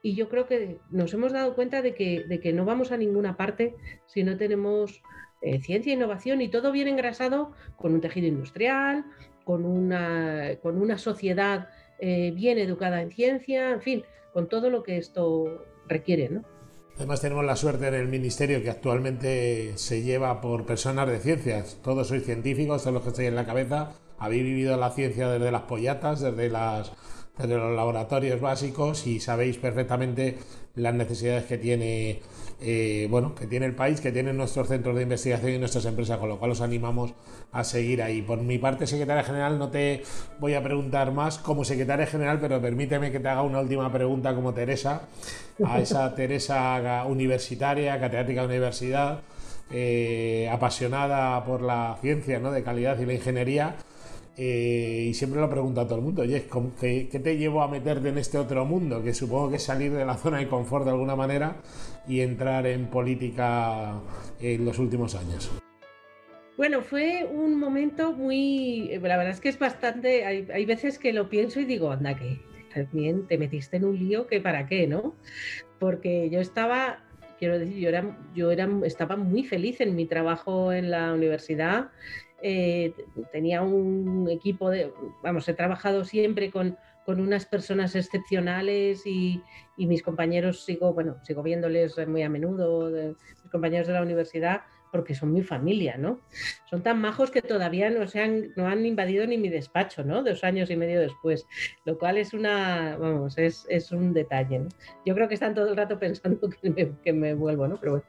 y 0.08 0.15
yo 0.15 0.30
creo 0.30 0.48
que 0.48 0.80
nos 0.89 1.13
hemos 1.13 1.34
dado 1.34 1.54
cuenta 1.54 1.82
de 1.82 1.93
que, 1.93 2.24
de 2.24 2.39
que 2.39 2.54
no 2.54 2.63
vamos 2.63 2.93
a 2.93 2.98
ninguna 2.98 3.36
parte 3.36 3.76
si 4.06 4.24
no 4.24 4.38
tenemos 4.38 5.02
eh, 5.41 5.60
ciencia 5.60 5.91
e 5.91 5.96
innovación 5.96 6.39
y 6.39 6.48
todo 6.48 6.72
bien 6.72 6.88
engrasado 6.88 7.52
con 7.76 7.93
un 7.93 8.00
tejido 8.00 8.26
industrial, 8.26 9.04
con 9.43 9.65
una, 9.65 10.52
con 10.62 10.82
una 10.82 10.98
sociedad 10.98 11.67
eh, 12.00 12.32
bien 12.34 12.58
educada 12.58 13.02
en 13.02 13.12
ciencia, 13.12 13.72
en 13.72 13.82
fin, 13.82 14.04
con 14.32 14.48
todo 14.48 14.70
lo 14.70 14.82
que 14.82 14.98
esto 14.98 15.65
requiere, 15.89 16.30
¿no? 16.30 16.46
Además 16.96 17.20
tenemos 17.20 17.43
la 17.43 17.58
suerte 17.58 17.89
en 17.89 17.96
el 17.96 18.08
ministerio 18.08 18.63
que 18.63 18.70
actualmente 18.70 19.78
se 19.78 20.04
lleva 20.04 20.39
por 20.39 20.65
personas 20.65 21.10
de 21.10 21.20
ciencias. 21.20 21.82
Todos 21.84 22.08
sois 22.08 22.24
científicos, 22.24 22.84
todos 22.84 22.93
los 22.93 23.04
que 23.04 23.10
estáis 23.10 23.28
en 23.28 23.36
la 23.36 23.46
cabeza. 23.46 23.91
Habéis 24.17 24.43
vivido 24.43 24.78
la 24.78 24.89
ciencia 24.91 25.28
desde 25.28 25.52
las 25.52 25.63
pollatas, 25.63 26.22
desde, 26.22 26.50
las, 26.50 26.93
desde 27.38 27.56
los 27.56 27.76
laboratorios 27.76 28.39
básicos 28.41 29.08
y 29.08 29.19
sabéis 29.19 29.58
perfectamente 29.58 30.38
las 30.76 30.93
necesidades 30.93 31.45
que 31.45 31.58
tiene 31.58 32.21
eh, 32.60 33.08
bueno, 33.12 33.36
que 33.36 33.45
tiene 33.45 33.67
el 33.67 33.76
país, 33.76 34.02
que 34.02 34.12
tienen 34.12 34.36
nuestros 34.36 34.67
centros 34.67 34.95
de 34.95 35.04
investigación 35.04 35.52
y 35.52 35.58
nuestras 35.60 35.86
empresas, 35.86 36.17
con 36.17 36.28
lo 36.28 36.39
cual 36.39 36.52
os 36.52 36.62
animamos 36.62 37.13
a 37.52 37.63
seguir 37.63 38.02
ahí. 38.02 38.23
Por 38.23 38.41
mi 38.41 38.58
parte, 38.58 38.88
secretaria 38.88 39.23
general, 39.23 39.60
no 39.60 39.69
te 39.69 40.02
voy 40.39 40.56
a 40.56 40.63
preguntar 40.63 41.12
más 41.12 41.38
como 41.38 41.63
secretaria 41.63 42.08
general, 42.08 42.39
pero 42.41 42.60
permíteme 42.60 43.12
que 43.12 43.19
te 43.19 43.28
haga 43.28 43.43
una 43.43 43.60
última 43.60 43.91
pregunta 43.91 44.34
como 44.34 44.56
Teresa, 44.56 45.04
a 45.63 45.80
esa 45.80 46.15
Teresa 46.15 47.06
universitaria, 47.06 48.00
catedrática 48.00 48.41
de 48.41 48.47
universidad, 48.47 49.19
eh, 49.69 50.50
apasionada 50.52 51.43
por 51.45 51.62
la 51.62 51.97
ciencia 52.02 52.39
¿no? 52.39 52.52
de 52.52 52.63
calidad 52.63 52.97
y 53.00 53.06
la 53.06 53.13
ingeniería 53.13 53.76
eh, 54.38 55.08
y 55.10 55.13
siempre 55.15 55.41
lo 55.41 55.50
pregunto 55.50 55.82
a 55.82 55.86
todo 55.86 55.95
el 55.95 56.04
mundo, 56.04 56.21
oye, 56.21 56.45
¿qué, 56.80 57.10
¿qué, 57.12 57.19
te 57.19 57.38
llevó 57.38 57.63
a 57.63 57.67
meterte 57.67 58.10
en 58.10 58.19
este 58.19 58.38
otro 58.38 58.65
mundo? 58.65 59.04
Que 59.04 59.13
supongo 59.13 59.50
que 59.50 59.56
es 59.56 59.63
salir 59.63 59.91
de 59.91 60.06
la 60.06 60.13
zona 60.17 60.38
de 60.38 60.47
confort 60.47 60.86
de 60.86 60.91
alguna 60.91 61.15
manera 61.15 61.58
y 62.08 62.21
entrar 62.21 62.67
en 62.67 62.88
política 62.88 64.00
en 64.39 64.63
los 64.63 64.78
últimos 64.78 65.15
años. 65.15 65.52
Bueno, 66.56 66.82
fue 66.82 67.28
un 67.32 67.60
momento 67.60 68.13
muy, 68.13 68.89
la 69.00 69.17
verdad 69.17 69.30
es 69.30 69.39
que 69.39 69.50
es 69.50 69.60
bastante, 69.60 70.26
hay, 70.26 70.47
hay 70.54 70.65
veces 70.65 70.97
que 70.97 71.13
lo 71.13 71.30
pienso 71.30 71.60
y 71.60 71.65
digo, 71.65 71.91
anda, 71.91 72.15
que 72.15 72.39
bien 72.91 73.28
te 73.28 73.38
metiste 73.38 73.78
en 73.78 73.86
un 73.86 73.97
lío 73.97 74.28
que 74.28 74.39
para 74.39 74.67
qué, 74.67 74.88
¿no? 74.88 75.15
Porque 75.80 76.30
yo 76.30 76.39
estaba, 76.39 77.00
quiero 77.39 77.60
decir, 77.60 77.78
yo 77.78 77.89
era, 77.89 78.17
yo 78.36 78.52
era, 78.52 78.69
estaba 78.86 79.15
muy 79.15 79.43
feliz 79.43 79.82
en 79.82 79.95
mi 79.95 80.06
trabajo 80.06 80.71
en 80.71 80.91
la 80.91 81.13
universidad 81.13 81.89
eh, 82.41 82.93
tenía 83.32 83.62
un 83.62 84.30
equipo 84.30 84.69
de, 84.69 84.91
vamos, 85.23 85.47
he 85.47 85.54
trabajado 85.54 86.06
siempre 86.06 86.52
con, 86.52 86.78
con 87.06 87.19
unas 87.19 87.45
personas 87.45 87.95
excepcionales 87.95 89.06
y, 89.06 89.41
y, 89.76 89.88
mis 89.88 90.04
compañeros 90.04 90.65
sigo, 90.65 90.93
bueno, 90.93 91.17
sigo 91.23 91.41
viéndoles 91.41 91.95
muy 92.08 92.21
a 92.23 92.30
menudo, 92.30 92.91
de, 92.91 93.15
mis 93.43 93.52
compañeros 93.52 93.88
de 93.88 93.93
la 93.93 94.02
universidad, 94.02 94.62
porque 94.91 95.15
son 95.15 95.34
mi 95.34 95.41
familia, 95.41 95.97
¿no? 95.97 96.19
Son 96.69 96.82
tan 96.82 97.00
majos 97.02 97.32
que 97.32 97.41
todavía 97.41 97.89
no, 97.89 98.08
se 98.08 98.21
han, 98.21 98.54
no 98.56 98.67
han 98.67 98.86
invadido 98.86 99.26
ni 99.26 99.38
mi 99.38 99.50
despacho, 99.50 100.04
¿no? 100.04 100.23
Dos 100.23 100.43
años 100.43 100.69
y 100.69 100.76
medio 100.76 101.00
después, 101.00 101.45
lo 101.86 101.97
cual 101.97 102.17
es 102.17 102.34
una, 102.34 102.97
vamos, 102.97 103.38
es, 103.38 103.65
es 103.69 103.91
un 103.91 104.13
detalle, 104.13 104.60
¿no? 104.60 104.69
Yo 105.06 105.15
creo 105.15 105.28
que 105.28 105.34
están 105.34 105.54
todo 105.54 105.69
el 105.69 105.78
rato 105.78 106.00
pensando 106.00 106.50
que 106.50 106.69
me, 106.69 106.91
que 107.04 107.13
me 107.13 107.34
vuelvo, 107.34 107.67
¿no? 107.67 107.80
Pero 107.80 107.93
bueno. 107.93 108.06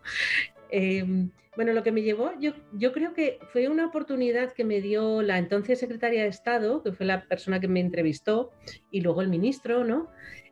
Eh, 0.70 1.28
bueno, 1.59 1.72
lo 1.72 1.83
que 1.83 1.90
me 1.90 2.02
llevó, 2.02 2.31
yo, 2.38 2.52
yo 2.72 2.92
creo 2.92 3.14
que 3.14 3.40
fue 3.52 3.68
una 3.68 3.87
oportunidad 3.87 4.52
que 4.52 4.64
me 4.64 4.81
dio 4.81 5.22
la 5.22 5.38
entonces 5.38 5.81
secretaria 5.81 6.22
de 6.22 6.28
Estado, 6.28 6.85
que 6.85 6.92
fue 6.92 7.04
la 7.04 7.24
persona 7.26 7.59
que 7.59 7.66
me 7.66 7.81
entrevistó, 7.81 8.52
y 8.92 9.00
luego 9.00 9.22
el 9.22 9.28
ministro, 9.28 9.83
¿no? 9.83 10.09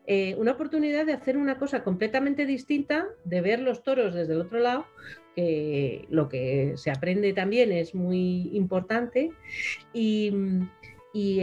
Eh, 0.09 0.35
una 0.37 0.51
oportunidad 0.51 1.07
de 1.07 1.13
hacer 1.13 1.37
una 1.37 1.59
cosa 1.59 1.85
completamente 1.85 2.45
distinta, 2.45 3.07
de 3.25 3.41
ver 3.41 3.61
los 3.61 3.85
toros 3.85 4.15
desde 4.15 4.33
el 4.33 4.41
otro 4.41 4.59
lado, 4.59 4.87
que 5.37 6.07
lo 6.11 6.29
que 6.29 6.73
se 6.77 6.91
aprende 6.91 7.33
también 7.33 7.71
es 7.71 7.95
muy 7.95 8.51
importante, 8.53 9.31
y, 9.93 10.33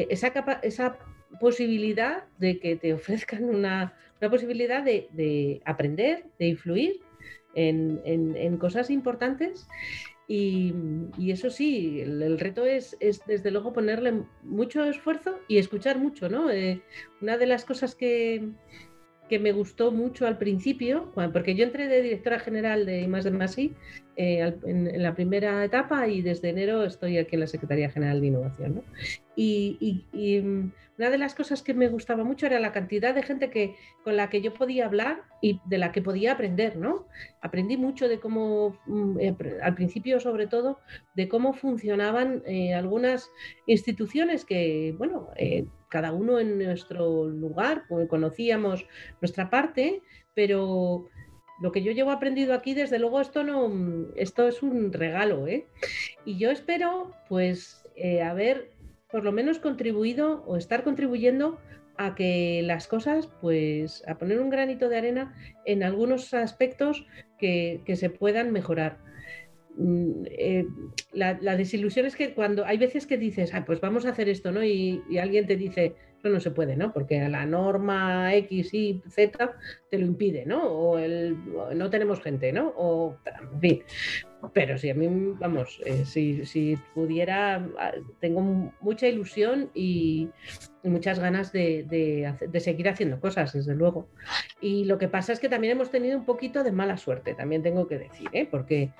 esa, 0.09 0.97
posibilidad 1.39 2.25
de 2.37 2.59
que 2.59 2.75
te 2.75 2.93
ofrezcan 2.93 3.45
una, 3.45 3.93
posibilidad 4.29 4.83
de 4.83 5.61
aprender, 5.63 6.25
de 6.37 6.47
influir 6.47 7.02
en, 7.55 8.57
cosas 8.57 8.89
importantes. 8.89 9.67
Y, 10.27 10.73
eso 11.27 11.49
sí, 11.49 11.99
el, 12.01 12.39
reto 12.39 12.65
es, 12.65 12.97
desde 13.27 13.51
luego 13.51 13.73
ponerle 13.73 14.23
mucho 14.43 14.83
esfuerzo 14.83 15.39
y 15.47 15.57
escuchar 15.57 15.99
mucho, 15.99 16.29
¿no? 16.29 16.49
Eh, 16.49 16.81
una 17.21 17.37
de 17.37 17.45
las 17.45 17.65
cosas 17.65 17.95
que, 17.95 18.49
que 19.29 19.39
me 19.39 19.51
gustó 19.51 19.91
mucho 19.91 20.27
al 20.27 20.37
principio, 20.37 21.11
porque 21.33 21.55
yo 21.55 21.63
entré 21.63 21.87
de 21.87 22.01
directora 22.01 22.39
general 22.39 22.85
de 22.85 23.01
I+, 23.01 23.07
de 23.07 23.31
eh, 24.15 24.53
en, 24.65 25.01
la 25.01 25.15
primera 25.15 25.63
etapa 25.65 26.07
y 26.07 26.21
desde 26.21 26.49
enero 26.49 26.83
estoy 26.83 27.17
aquí 27.17 27.35
en 27.35 27.39
la 27.39 27.47
Secretaría 27.47 27.89
General 27.89 28.21
de 28.21 28.27
Innovación. 28.27 28.83
Y, 29.35 30.05
mm, 30.13 30.71
una 30.99 31.09
de 31.09 31.17
las 31.17 31.33
cosas 31.33 31.63
que 31.63 31.73
me 31.73 31.87
gustaba 31.87 32.23
mucho 32.23 32.45
era 32.45 32.59
la 32.59 32.71
cantidad 32.71 33.15
de 33.15 33.23
gente 33.23 33.49
que, 33.49 33.75
con 34.03 34.15
la 34.15 34.29
que 34.29 34.41
yo 34.41 34.53
podía 34.53 34.85
hablar 34.85 35.23
y 35.41 35.59
de 35.65 35.79
la 35.79 35.91
que 35.91 36.03
podía 36.03 36.33
aprender. 36.33 36.77
¿no? 36.77 37.07
Aprendí 37.41 37.77
mucho 37.77 38.07
de 38.07 38.19
cómo, 38.19 38.77
mm, 38.85 39.19
eh, 39.19 39.35
al 39.63 39.73
principio 39.73 40.19
sobre 40.19 40.45
todo, 40.45 40.79
de 41.15 41.27
cómo 41.27 41.53
funcionaban 41.53 42.43
eh, 42.45 42.75
algunas 42.75 43.31
instituciones 43.65 44.45
que, 44.45 44.93
bueno, 44.97 45.29
cada 45.89 46.11
uno 46.11 46.39
en 46.39 46.57
nuestro 46.59 47.25
lugar, 47.25 47.83
conocíamos 48.09 48.85
nuestra 49.21 49.49
parte, 49.49 50.01
pero 50.33 51.09
lo 51.63 51.71
que 51.71 51.81
yo 51.81 51.93
llevo 51.93 52.11
aprendido 52.11 52.53
aquí, 52.53 52.73
desde 52.73 52.99
luego, 52.99 53.21
esto 53.21 53.45
no, 53.45 53.71
esto 54.17 54.49
es 54.49 54.61
un 54.61 54.91
regalo, 54.91 55.47
¿eh? 55.47 55.65
Y 56.25 56.37
yo 56.37 56.51
espero, 56.51 57.13
pues, 57.29 57.89
eh, 57.95 58.21
haber 58.21 58.71
por 59.09 59.23
lo 59.23 59.31
menos 59.31 59.59
contribuido 59.59 60.43
o 60.45 60.57
estar 60.57 60.83
contribuyendo 60.83 61.57
a 61.95 62.15
que 62.15 62.61
las 62.65 62.87
cosas, 62.87 63.29
pues, 63.39 64.03
a 64.09 64.17
poner 64.17 64.41
un 64.41 64.49
granito 64.49 64.89
de 64.89 64.97
arena 64.97 65.33
en 65.65 65.83
algunos 65.83 66.33
aspectos 66.33 67.05
que, 67.39 67.79
que 67.85 67.95
se 67.95 68.09
puedan 68.09 68.51
mejorar. 68.51 68.97
Mm, 69.77 70.25
eh, 70.31 70.67
la, 71.13 71.33
desilusión 71.55 72.05
es 72.05 72.17
que 72.17 72.33
cuando 72.33 72.65
hay 72.65 72.77
veces 72.77 73.07
que 73.07 73.17
dices, 73.17 73.53
ah, 73.53 73.63
pues 73.65 73.79
vamos 73.79 74.05
a 74.05 74.09
hacer 74.09 74.27
esto, 74.27 74.51
¿no? 74.51 74.65
Y, 74.65 75.01
alguien 75.17 75.47
te 75.47 75.55
dice, 75.55 75.95
no 76.29 76.39
se 76.39 76.51
puede, 76.51 76.75
¿no? 76.75 76.93
Porque 76.93 77.27
la 77.29 77.45
norma 77.45 78.33
X, 78.35 78.73
Y, 78.73 79.01
Z 79.09 79.53
te 79.89 79.97
lo 79.97 80.05
impide, 80.05 80.45
¿no? 80.45 80.63
O 80.63 80.97
el, 80.97 81.37
no 81.75 81.89
tenemos 81.89 82.21
gente, 82.21 82.51
¿no? 82.51 82.73
O, 82.77 83.17
en 83.25 83.59
fin. 83.59 83.83
Pero 84.51 84.77
si 84.77 84.89
a 84.89 84.93
mí, 84.93 85.07
vamos, 85.39 85.81
eh, 85.85 86.03
si, 86.05 86.45
si, 86.45 86.77
pudiera, 86.93 87.65
ah, 87.79 87.91
tengo 88.19 88.41
mucha 88.81 89.07
ilusión 89.07 89.69
y, 89.73 90.29
muchas 90.83 91.19
ganas 91.19 91.53
de, 91.53 91.83
de, 91.83 92.59
seguir 92.59 92.89
haciendo 92.89 93.21
cosas, 93.21 93.53
desde 93.53 93.73
luego. 93.73 94.09
Y 94.59 94.83
lo 94.83 94.97
que 94.97 95.07
pasa 95.07 95.31
es 95.31 95.39
que 95.39 95.47
también 95.47 95.71
hemos 95.71 95.89
tenido 95.91 96.17
un 96.17 96.25
poquito 96.25 96.61
de 96.63 96.73
mala 96.73 96.97
suerte, 96.97 97.35
también 97.35 97.63
tengo 97.63 97.87
que 97.87 97.97
decir, 97.97 98.27
¿eh? 98.33 98.45
porque 98.49 98.91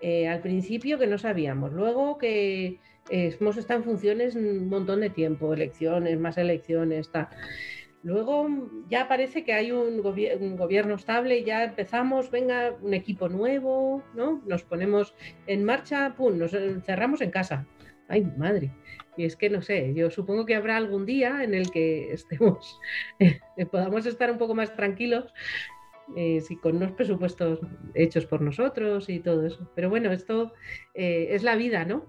eh, 0.00 0.26
al 0.26 0.40
principio 0.40 0.98
que 0.98 1.06
no 1.06 1.16
sabíamos, 1.16 1.72
luego 1.72 2.18
que 2.18 2.80
hemos 3.10 3.56
estado 3.56 3.80
en 3.80 3.84
funciones 3.84 4.34
un 4.34 4.68
montón 4.68 5.00
de 5.00 5.10
tiempo, 5.10 5.52
elecciones, 5.52 6.18
más 6.18 6.38
elecciones, 6.38 7.10
tal. 7.10 7.28
Luego 8.02 8.48
ya 8.88 9.08
parece 9.08 9.44
que 9.44 9.52
hay 9.52 9.72
un, 9.72 10.00
gobierno 10.00 10.94
estable, 10.94 11.42
ya 11.42 11.64
empezamos, 11.64 12.30
venga, 12.30 12.76
un 12.80 12.94
equipo 12.94 13.28
nuevo, 13.28 14.04
¿no? 14.14 14.40
Nos 14.46 14.62
ponemos 14.62 15.14
en 15.46 15.64
marcha, 15.64 16.14
pum, 16.16 16.38
nos 16.38 16.52
cerramos 16.84 17.20
en 17.20 17.30
casa. 17.30 17.66
Ay, 18.08 18.24
madre. 18.36 18.72
Y 19.16 19.24
es 19.24 19.34
que 19.34 19.50
no 19.50 19.62
sé, 19.62 19.94
yo 19.94 20.10
supongo 20.10 20.46
que 20.46 20.54
habrá 20.54 20.76
algún 20.76 21.04
día 21.04 21.42
en 21.42 21.54
el 21.54 21.70
que 21.72 22.12
estemos, 22.12 22.80
podamos 23.72 24.06
estar 24.06 24.30
un 24.30 24.38
poco 24.38 24.54
más 24.54 24.74
tranquilos 24.76 25.34
eh, 26.16 26.42
con 26.62 26.76
unos 26.76 26.92
presupuestos 26.92 27.60
hechos 27.94 28.26
por 28.26 28.40
nosotros 28.40 29.08
y 29.08 29.20
todo 29.20 29.46
eso. 29.46 29.70
Pero 29.74 29.90
bueno, 29.90 30.10
esto 30.12 30.52
eh, 30.94 31.28
es 31.30 31.42
la 31.42 31.56
vida, 31.56 31.84
¿no? 31.84 32.06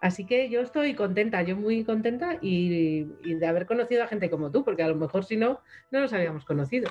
Así 0.00 0.26
que 0.26 0.48
yo 0.50 0.60
estoy 0.60 0.94
contenta, 0.94 1.42
yo 1.42 1.56
muy 1.56 1.84
contenta 1.84 2.38
y, 2.40 3.04
de 3.22 3.46
haber 3.46 3.66
conocido 3.66 4.04
a 4.04 4.08
gente 4.08 4.30
como 4.30 4.50
tú, 4.50 4.64
porque 4.64 4.82
a 4.82 4.88
lo 4.88 4.96
mejor 4.96 5.24
si 5.24 5.36
no, 5.36 5.60
no 5.90 6.00
nos 6.00 6.12
habíamos 6.12 6.44
conocido. 6.44 6.90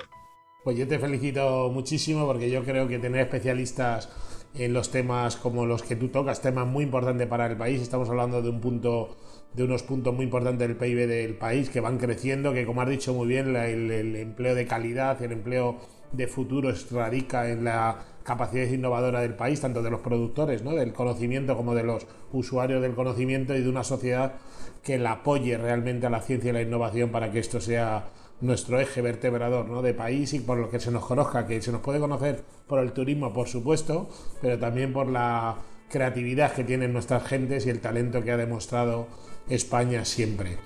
Pues 0.63 0.77
yo 0.77 0.87
te 0.87 0.99
felicito 0.99 1.69
muchísimo 1.71 2.25
porque 2.27 2.51
yo 2.51 2.63
creo 2.63 2.87
que 2.87 2.99
tener 2.99 3.21
especialistas 3.21 4.09
en 4.53 4.73
los 4.73 4.91
temas 4.91 5.37
como 5.37 5.65
los 5.65 5.81
que 5.81 5.95
tú 5.95 6.09
tocas, 6.09 6.41
temas 6.41 6.67
muy 6.67 6.83
importantes 6.83 7.27
para 7.27 7.47
el 7.47 7.57
país, 7.57 7.81
estamos 7.81 8.09
hablando 8.09 8.41
de 8.41 8.49
un 8.49 8.61
punto 8.61 9.15
de 9.53 9.63
unos 9.63 9.83
puntos 9.83 10.13
muy 10.13 10.25
importantes 10.25 10.67
del 10.67 10.77
PIB 10.77 11.07
del 11.07 11.35
país 11.35 11.69
que 11.69 11.81
van 11.81 11.97
creciendo, 11.97 12.53
que 12.53 12.65
como 12.65 12.81
has 12.81 12.89
dicho 12.89 13.13
muy 13.13 13.27
bien, 13.27 13.55
el, 13.55 14.15
empleo 14.15 14.55
de 14.55 14.65
calidad, 14.65 15.21
el 15.21 15.33
empleo 15.33 15.77
de 16.11 16.27
futuro 16.27 16.73
radica 16.91 17.49
en 17.49 17.63
la 17.63 17.97
capacidad 18.23 18.65
innovadora 18.65 19.21
del 19.21 19.33
país, 19.33 19.61
tanto 19.61 19.81
de 19.81 19.89
los 19.89 20.01
productores, 20.01 20.63
¿no? 20.63 20.75
del 20.75 20.93
conocimiento 20.93 21.55
como 21.57 21.73
de 21.73 21.83
los 21.83 22.05
usuarios 22.31 22.81
del 22.81 22.93
conocimiento 22.93 23.55
y 23.55 23.61
de 23.61 23.69
una 23.69 23.83
sociedad 23.83 24.33
que 24.83 24.97
la 24.97 25.13
apoye 25.13 25.57
realmente 25.57 26.07
a 26.07 26.09
la 26.09 26.21
ciencia 26.21 26.49
y 26.49 26.53
la 26.53 26.61
innovación 26.61 27.09
para 27.09 27.31
que 27.31 27.39
esto 27.39 27.59
sea 27.61 28.05
nuestro 28.41 28.79
eje 28.79 29.01
vertebrador 29.01 29.67
¿no? 29.67 29.81
de 29.81 29.93
país 29.93 30.33
y 30.33 30.39
por 30.39 30.57
lo 30.57 30.69
que 30.69 30.79
se 30.79 30.91
nos 30.91 31.05
conozca, 31.05 31.45
que 31.45 31.61
se 31.61 31.71
nos 31.71 31.81
puede 31.81 31.99
conocer 31.99 32.43
por 32.67 32.79
el 32.79 32.91
turismo, 32.91 33.33
por 33.33 33.47
supuesto, 33.47 34.09
pero 34.41 34.57
también 34.57 34.93
por 34.93 35.07
la 35.07 35.57
creatividad 35.89 36.53
que 36.53 36.63
tienen 36.63 36.93
nuestras 36.93 37.23
gentes 37.23 37.65
y 37.65 37.69
el 37.69 37.79
talento 37.79 38.23
que 38.23 38.31
ha 38.31 38.37
demostrado 38.37 39.07
España 39.49 40.05
siempre. 40.05 40.57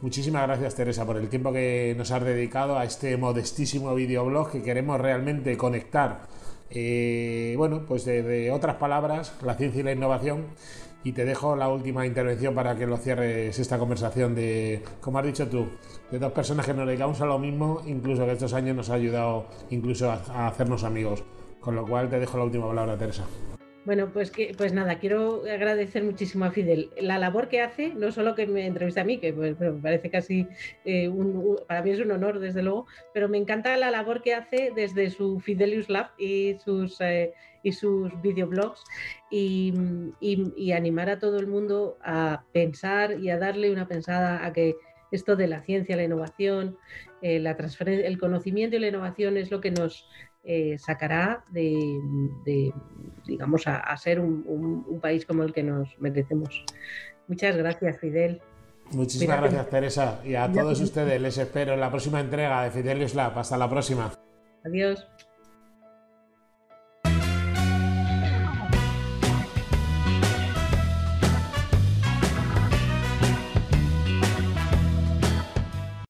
Muchísimas 0.00 0.46
gracias 0.46 0.76
Teresa 0.76 1.04
por 1.04 1.16
el 1.16 1.28
tiempo 1.28 1.52
que 1.52 1.92
nos 1.98 2.12
has 2.12 2.22
dedicado 2.22 2.78
a 2.78 2.84
este 2.84 3.16
modestísimo 3.16 3.92
videoblog 3.96 4.52
que 4.52 4.62
queremos 4.62 5.00
realmente 5.00 5.56
conectar, 5.56 6.28
eh, 6.70 7.54
bueno, 7.56 7.84
pues 7.84 8.04
de, 8.04 8.52
otras 8.52 8.76
palabras, 8.76 9.34
la 9.42 9.54
ciencia 9.56 9.80
y 9.80 9.82
la 9.82 9.92
innovación. 9.92 10.46
Y 11.02 11.12
te 11.12 11.24
dejo 11.24 11.56
la 11.56 11.68
última 11.68 12.06
intervención 12.06 12.54
para 12.54 12.76
que 12.76 12.86
lo 12.86 12.96
cierres 12.96 13.58
esta 13.58 13.78
conversación 13.78 14.34
de, 14.34 14.82
como 15.00 15.18
has 15.18 15.26
dicho 15.26 15.48
tú, 15.48 15.68
de 16.10 16.18
dos 16.18 16.32
personas 16.32 16.66
que 16.66 16.74
nos 16.74 16.86
dedicamos 16.86 17.20
a 17.20 17.26
lo 17.26 17.38
mismo, 17.38 17.82
incluso 17.86 18.24
que 18.24 18.32
estos 18.32 18.52
años 18.52 18.76
nos 18.76 18.90
ha 18.90 18.94
ayudado 18.94 19.46
incluso 19.70 20.10
a 20.10 20.46
hacernos 20.46 20.84
amigos. 20.84 21.24
Con 21.60 21.74
lo 21.74 21.86
cual 21.86 22.08
te 22.08 22.20
dejo 22.20 22.38
la 22.38 22.44
última 22.44 22.68
palabra, 22.68 22.96
Teresa. 22.96 23.24
Bueno, 23.88 24.10
pues 24.12 24.30
que, 24.30 24.52
pues 24.54 24.74
nada, 24.74 24.98
quiero 24.98 25.44
agradecer 25.50 26.04
muchísimo 26.04 26.44
a 26.44 26.50
Fidel 26.50 26.90
la 27.00 27.16
labor 27.16 27.48
que 27.48 27.62
hace, 27.62 27.94
no 27.94 28.12
solo 28.12 28.34
que 28.34 28.46
me 28.46 28.66
entrevista 28.66 29.00
a 29.00 29.04
mí, 29.04 29.16
que 29.16 29.32
pues, 29.32 29.58
me 29.58 29.72
parece 29.80 30.10
casi 30.10 30.46
eh, 30.84 31.08
un, 31.08 31.58
para 31.66 31.80
mí 31.80 31.92
es 31.92 31.98
un 31.98 32.10
honor, 32.10 32.38
desde 32.38 32.62
luego, 32.62 32.86
pero 33.14 33.30
me 33.30 33.38
encanta 33.38 33.74
la 33.78 33.90
labor 33.90 34.20
que 34.20 34.34
hace 34.34 34.72
desde 34.76 35.08
su 35.08 35.40
Fidelius 35.40 35.88
Lab 35.88 36.10
y 36.18 36.56
sus 36.62 37.00
eh, 37.00 37.32
y 37.62 37.72
sus 37.72 38.12
videoblogs 38.20 38.84
y, 39.30 39.72
animar 40.74 41.08
a 41.08 41.18
todo 41.18 41.38
el 41.38 41.46
mundo 41.46 41.96
a 42.04 42.44
pensar 42.52 43.18
y 43.18 43.30
a 43.30 43.38
darle 43.38 43.70
una 43.70 43.88
pensada 43.88 44.44
a 44.44 44.52
que 44.52 44.76
esto 45.12 45.34
de 45.34 45.46
la 45.46 45.62
ciencia, 45.62 45.96
la 45.96 46.04
innovación, 46.04 46.76
eh, 47.22 47.40
la 47.40 47.56
transferencia, 47.56 48.06
el 48.06 48.18
conocimiento 48.18 48.76
y 48.76 48.80
la 48.80 48.88
innovación 48.88 49.38
es 49.38 49.50
lo 49.50 49.62
que 49.62 49.70
nos 49.70 50.06
eh, 50.44 50.78
sacará 50.78 51.44
de, 51.50 52.72
digamos, 53.26 53.66
a, 53.66 53.96
ser 53.96 54.20
un, 54.20 54.98
país 55.00 55.26
como 55.26 55.42
el 55.42 55.52
que 55.52 55.62
nos 55.62 55.88
merecemos. 55.98 56.64
Muchas 57.26 57.56
gracias, 57.56 57.98
Fidel. 57.98 58.40
Muchísimas 58.92 59.40
gracias, 59.40 59.68
Teresa. 59.68 60.20
Y 60.24 60.34
a 60.34 60.50
todos 60.50 60.80
ustedes 60.80 61.20
les 61.20 61.36
espero 61.36 61.74
en 61.74 61.80
la 61.80 61.90
próxima 61.90 62.20
entrega 62.20 62.64
de 62.64 62.70
Fidelius 62.70 63.14
Lab. 63.14 63.38
Hasta 63.38 63.58
la 63.58 63.68
próxima. 63.68 64.12
Adiós. 64.64 65.06